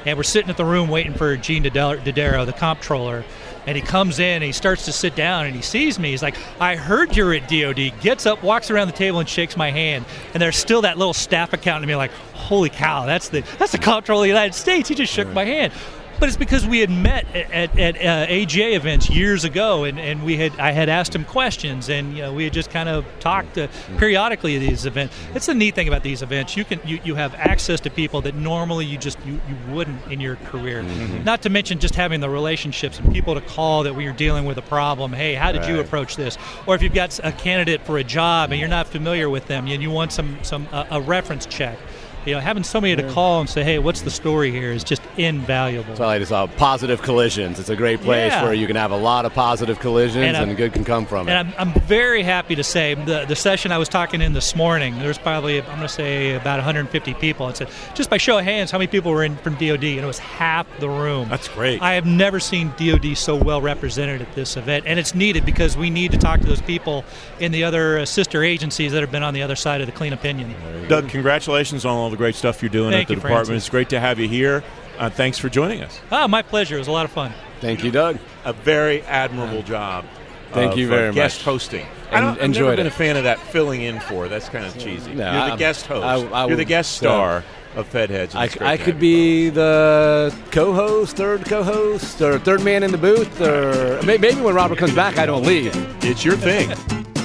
And 0.05 0.17
we're 0.17 0.23
sitting 0.23 0.49
at 0.49 0.57
the 0.57 0.65
room 0.65 0.89
waiting 0.89 1.13
for 1.13 1.35
Gene 1.37 1.63
Dodaro, 1.63 2.45
the 2.45 2.53
comptroller, 2.53 3.23
and 3.65 3.77
he 3.77 3.81
comes 3.81 4.19
in 4.19 4.35
and 4.35 4.43
he 4.43 4.51
starts 4.51 4.85
to 4.85 4.91
sit 4.91 5.15
down 5.15 5.45
and 5.45 5.55
he 5.55 5.61
sees 5.61 5.97
me. 5.97 6.11
He's 6.11 6.21
like, 6.21 6.35
I 6.59 6.75
heard 6.75 7.15
you're 7.15 7.33
at 7.33 7.47
DOD. 7.47 8.01
Gets 8.01 8.25
up, 8.25 8.43
walks 8.43 8.69
around 8.69 8.87
the 8.87 8.93
table 8.93 9.19
and 9.19 9.29
shakes 9.29 9.55
my 9.55 9.71
hand. 9.71 10.05
And 10.33 10.41
there's 10.41 10.57
still 10.57 10.81
that 10.81 10.97
little 10.97 11.13
staff 11.13 11.53
accountant 11.53 11.83
to 11.83 11.87
me 11.87 11.95
like, 11.95 12.11
holy 12.33 12.69
cow, 12.69 13.05
that's 13.05 13.29
the 13.29 13.41
that's 13.57 13.71
the 13.71 13.77
comptroller 13.77 14.21
of 14.21 14.23
the 14.23 14.27
United 14.27 14.53
States. 14.53 14.89
He 14.89 14.95
just 14.95 15.13
shook 15.13 15.29
my 15.29 15.45
hand 15.45 15.71
but 16.19 16.29
it's 16.29 16.37
because 16.37 16.65
we 16.65 16.79
had 16.79 16.89
met 16.89 17.25
at, 17.35 17.51
at, 17.51 17.79
at 17.79 17.95
uh, 17.97 18.31
AGA 18.31 18.75
events 18.75 19.09
years 19.09 19.43
ago, 19.43 19.83
and, 19.83 19.99
and 19.99 20.23
we 20.23 20.37
had 20.37 20.57
I 20.59 20.71
had 20.71 20.89
asked 20.89 21.15
him 21.15 21.25
questions, 21.25 21.89
and 21.89 22.15
you 22.15 22.21
know, 22.21 22.33
we 22.33 22.43
had 22.45 22.53
just 22.53 22.69
kind 22.69 22.89
of 22.89 23.05
talked 23.19 23.57
uh, 23.57 23.67
periodically 23.97 24.55
at 24.55 24.59
these 24.59 24.85
events. 24.85 25.15
It's 25.33 25.45
the 25.45 25.53
neat 25.53 25.75
thing 25.75 25.87
about 25.87 26.03
these 26.03 26.21
events; 26.21 26.55
you 26.55 26.65
can 26.65 26.79
you, 26.85 26.99
you 27.03 27.15
have 27.15 27.33
access 27.35 27.79
to 27.81 27.89
people 27.89 28.21
that 28.21 28.35
normally 28.35 28.85
you 28.85 28.97
just 28.97 29.17
you, 29.25 29.33
you 29.33 29.73
wouldn't 29.73 30.05
in 30.11 30.19
your 30.19 30.35
career. 30.37 30.83
Mm-hmm. 30.83 31.23
Not 31.23 31.41
to 31.43 31.49
mention 31.49 31.79
just 31.79 31.95
having 31.95 32.19
the 32.19 32.29
relationships 32.29 32.99
and 32.99 33.13
people 33.13 33.35
to 33.35 33.41
call 33.41 33.83
that 33.83 33.93
when 33.95 34.03
you're 34.03 34.13
dealing 34.13 34.45
with 34.45 34.57
a 34.57 34.63
problem. 34.63 35.13
Hey, 35.13 35.33
how 35.33 35.51
did 35.51 35.61
right. 35.61 35.71
you 35.71 35.79
approach 35.79 36.15
this? 36.15 36.37
Or 36.67 36.75
if 36.75 36.81
you've 36.81 36.93
got 36.93 37.19
a 37.23 37.31
candidate 37.31 37.81
for 37.81 37.97
a 37.97 38.03
job 38.03 38.51
and 38.51 38.59
you're 38.59 38.69
not 38.69 38.87
familiar 38.87 39.29
with 39.29 39.47
them, 39.47 39.67
and 39.67 39.81
you 39.81 39.91
want 39.91 40.11
some 40.11 40.37
some 40.43 40.67
uh, 40.71 40.85
a 40.91 41.01
reference 41.01 41.45
check 41.45 41.77
you 42.25 42.33
know, 42.33 42.39
having 42.39 42.63
somebody 42.63 42.95
to 42.95 43.11
call 43.11 43.39
and 43.41 43.49
say, 43.49 43.63
"Hey, 43.63 43.79
what's 43.79 44.01
the 44.01 44.11
story 44.11 44.51
here?" 44.51 44.71
is 44.71 44.83
just 44.83 45.01
invaluable. 45.17 45.95
So, 45.95 46.05
like 46.05 46.21
it's 46.21 46.31
uh, 46.31 46.47
positive 46.47 47.01
collisions. 47.01 47.59
It's 47.59 47.69
a 47.69 47.75
great 47.75 48.01
place 48.01 48.31
yeah. 48.31 48.43
where 48.43 48.53
you 48.53 48.67
can 48.67 48.75
have 48.75 48.91
a 48.91 48.97
lot 48.97 49.25
of 49.25 49.33
positive 49.33 49.79
collisions, 49.79 50.23
and, 50.23 50.37
and 50.37 50.57
good 50.57 50.73
can 50.73 50.83
come 50.83 51.05
from 51.05 51.27
it. 51.27 51.31
And 51.31 51.53
I'm, 51.53 51.69
I'm, 51.69 51.81
very 51.81 52.23
happy 52.23 52.55
to 52.55 52.63
say 52.63 52.93
the 52.93 53.25
the 53.25 53.35
session 53.35 53.71
I 53.71 53.77
was 53.77 53.89
talking 53.89 54.21
in 54.21 54.33
this 54.33 54.55
morning. 54.55 54.97
There's 54.99 55.17
probably 55.17 55.59
I'm 55.59 55.67
going 55.67 55.81
to 55.81 55.89
say 55.89 56.35
about 56.35 56.57
150 56.57 57.13
people. 57.15 57.49
It 57.49 57.57
said 57.57 57.69
just 57.93 58.09
by 58.09 58.17
show 58.17 58.37
of 58.37 58.45
hands, 58.45 58.71
how 58.71 58.77
many 58.77 58.87
people 58.87 59.11
were 59.11 59.23
in 59.23 59.35
from 59.37 59.55
DoD, 59.55 59.83
and 59.83 59.99
it 59.99 60.05
was 60.05 60.19
half 60.19 60.67
the 60.79 60.89
room. 60.89 61.29
That's 61.29 61.47
great. 61.47 61.81
I 61.81 61.93
have 61.93 62.05
never 62.05 62.39
seen 62.39 62.73
DoD 62.77 63.17
so 63.17 63.35
well 63.35 63.61
represented 63.61 64.21
at 64.21 64.33
this 64.35 64.57
event, 64.57 64.85
and 64.87 64.99
it's 64.99 65.13
needed 65.13 65.45
because 65.45 65.77
we 65.77 65.89
need 65.89 66.11
to 66.11 66.17
talk 66.17 66.39
to 66.39 66.45
those 66.45 66.61
people 66.61 67.03
in 67.39 67.51
the 67.51 67.63
other 67.63 67.99
uh, 67.99 68.05
sister 68.05 68.43
agencies 68.43 68.91
that 68.91 69.01
have 69.01 69.11
been 69.11 69.23
on 69.23 69.33
the 69.33 69.41
other 69.41 69.55
side 69.55 69.81
of 69.81 69.87
the 69.87 69.93
clean 69.93 70.13
opinion. 70.13 70.53
Doug, 70.87 71.09
congratulations 71.09 71.85
on 71.85 71.95
all 71.95 72.12
the 72.13 72.17
great 72.17 72.35
stuff 72.35 72.61
you're 72.61 72.69
doing 72.69 72.91
Thank 72.91 73.03
at 73.03 73.07
the 73.09 73.13
you, 73.15 73.19
department. 73.19 73.47
Francis. 73.47 73.63
It's 73.65 73.69
great 73.69 73.89
to 73.89 73.99
have 73.99 74.19
you 74.19 74.27
here. 74.27 74.63
Uh, 74.97 75.09
thanks 75.09 75.37
for 75.37 75.49
joining 75.49 75.81
us. 75.81 75.99
Ah, 76.11 76.27
my 76.27 76.41
pleasure. 76.41 76.75
It 76.75 76.79
was 76.79 76.87
a 76.87 76.91
lot 76.91 77.05
of 77.05 77.11
fun. 77.11 77.33
Thank 77.61 77.83
you, 77.83 77.91
Doug. 77.91 78.17
A 78.45 78.53
very 78.53 79.01
admirable 79.03 79.63
job. 79.63 80.05
Thank 80.51 80.73
of, 80.73 80.77
you 80.77 80.87
very 80.87 81.09
uh, 81.09 81.13
guest 81.13 81.39
much. 81.39 81.45
hosting. 81.45 81.81
En- 81.81 81.89
I 82.11 82.21
don't, 82.21 82.29
I've 82.37 82.43
enjoyed 82.43 82.63
never 82.65 82.75
been 82.77 82.85
it. 82.87 82.93
a 82.93 82.95
fan 82.95 83.17
of 83.17 83.23
that 83.23 83.39
filling 83.39 83.81
in 83.81 83.99
for. 84.01 84.27
That's 84.27 84.49
kind 84.49 84.65
of 84.65 84.77
cheesy. 84.77 85.15
No, 85.15 85.23
You're 85.23 85.33
the 85.33 85.39
I'm- 85.49 85.57
guest 85.57 85.85
host. 85.87 86.05
I- 86.05 86.43
I 86.43 86.47
You're 86.47 86.57
the 86.57 86.65
guest 86.65 86.91
so- 86.93 87.05
star 87.05 87.43
of 87.75 87.87
Fed 87.87 88.11
Heads. 88.11 88.35
I, 88.35 88.43
I 88.43 88.47
could 88.49 88.61
have 88.61 88.87
you 88.87 88.93
be 88.93 89.49
the 89.49 90.31
co-host, 90.51 91.17
third 91.17 91.43
co-host, 91.45 92.21
or 92.21 92.37
third 92.37 92.61
man 92.63 92.83
in 92.83 92.91
the 92.91 92.99
booth, 92.99 93.41
or 93.41 93.99
maybe 94.03 94.31
when 94.33 94.53
Robert 94.53 94.77
comes 94.77 94.93
back, 94.93 95.17
I 95.17 95.25
don't 95.25 95.43
leave. 95.43 95.71
It's 96.03 96.23
your 96.23 96.35
thing. 96.35 96.69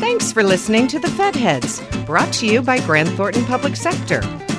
Thanks 0.00 0.32
for 0.32 0.42
listening 0.42 0.88
to 0.88 0.98
the 0.98 1.08
Fed 1.08 1.36
Heads, 1.36 1.82
brought 2.06 2.32
to 2.34 2.46
you 2.46 2.62
by 2.62 2.78
Grant 2.86 3.10
Thornton 3.10 3.44
Public 3.44 3.76
Sector. 3.76 4.22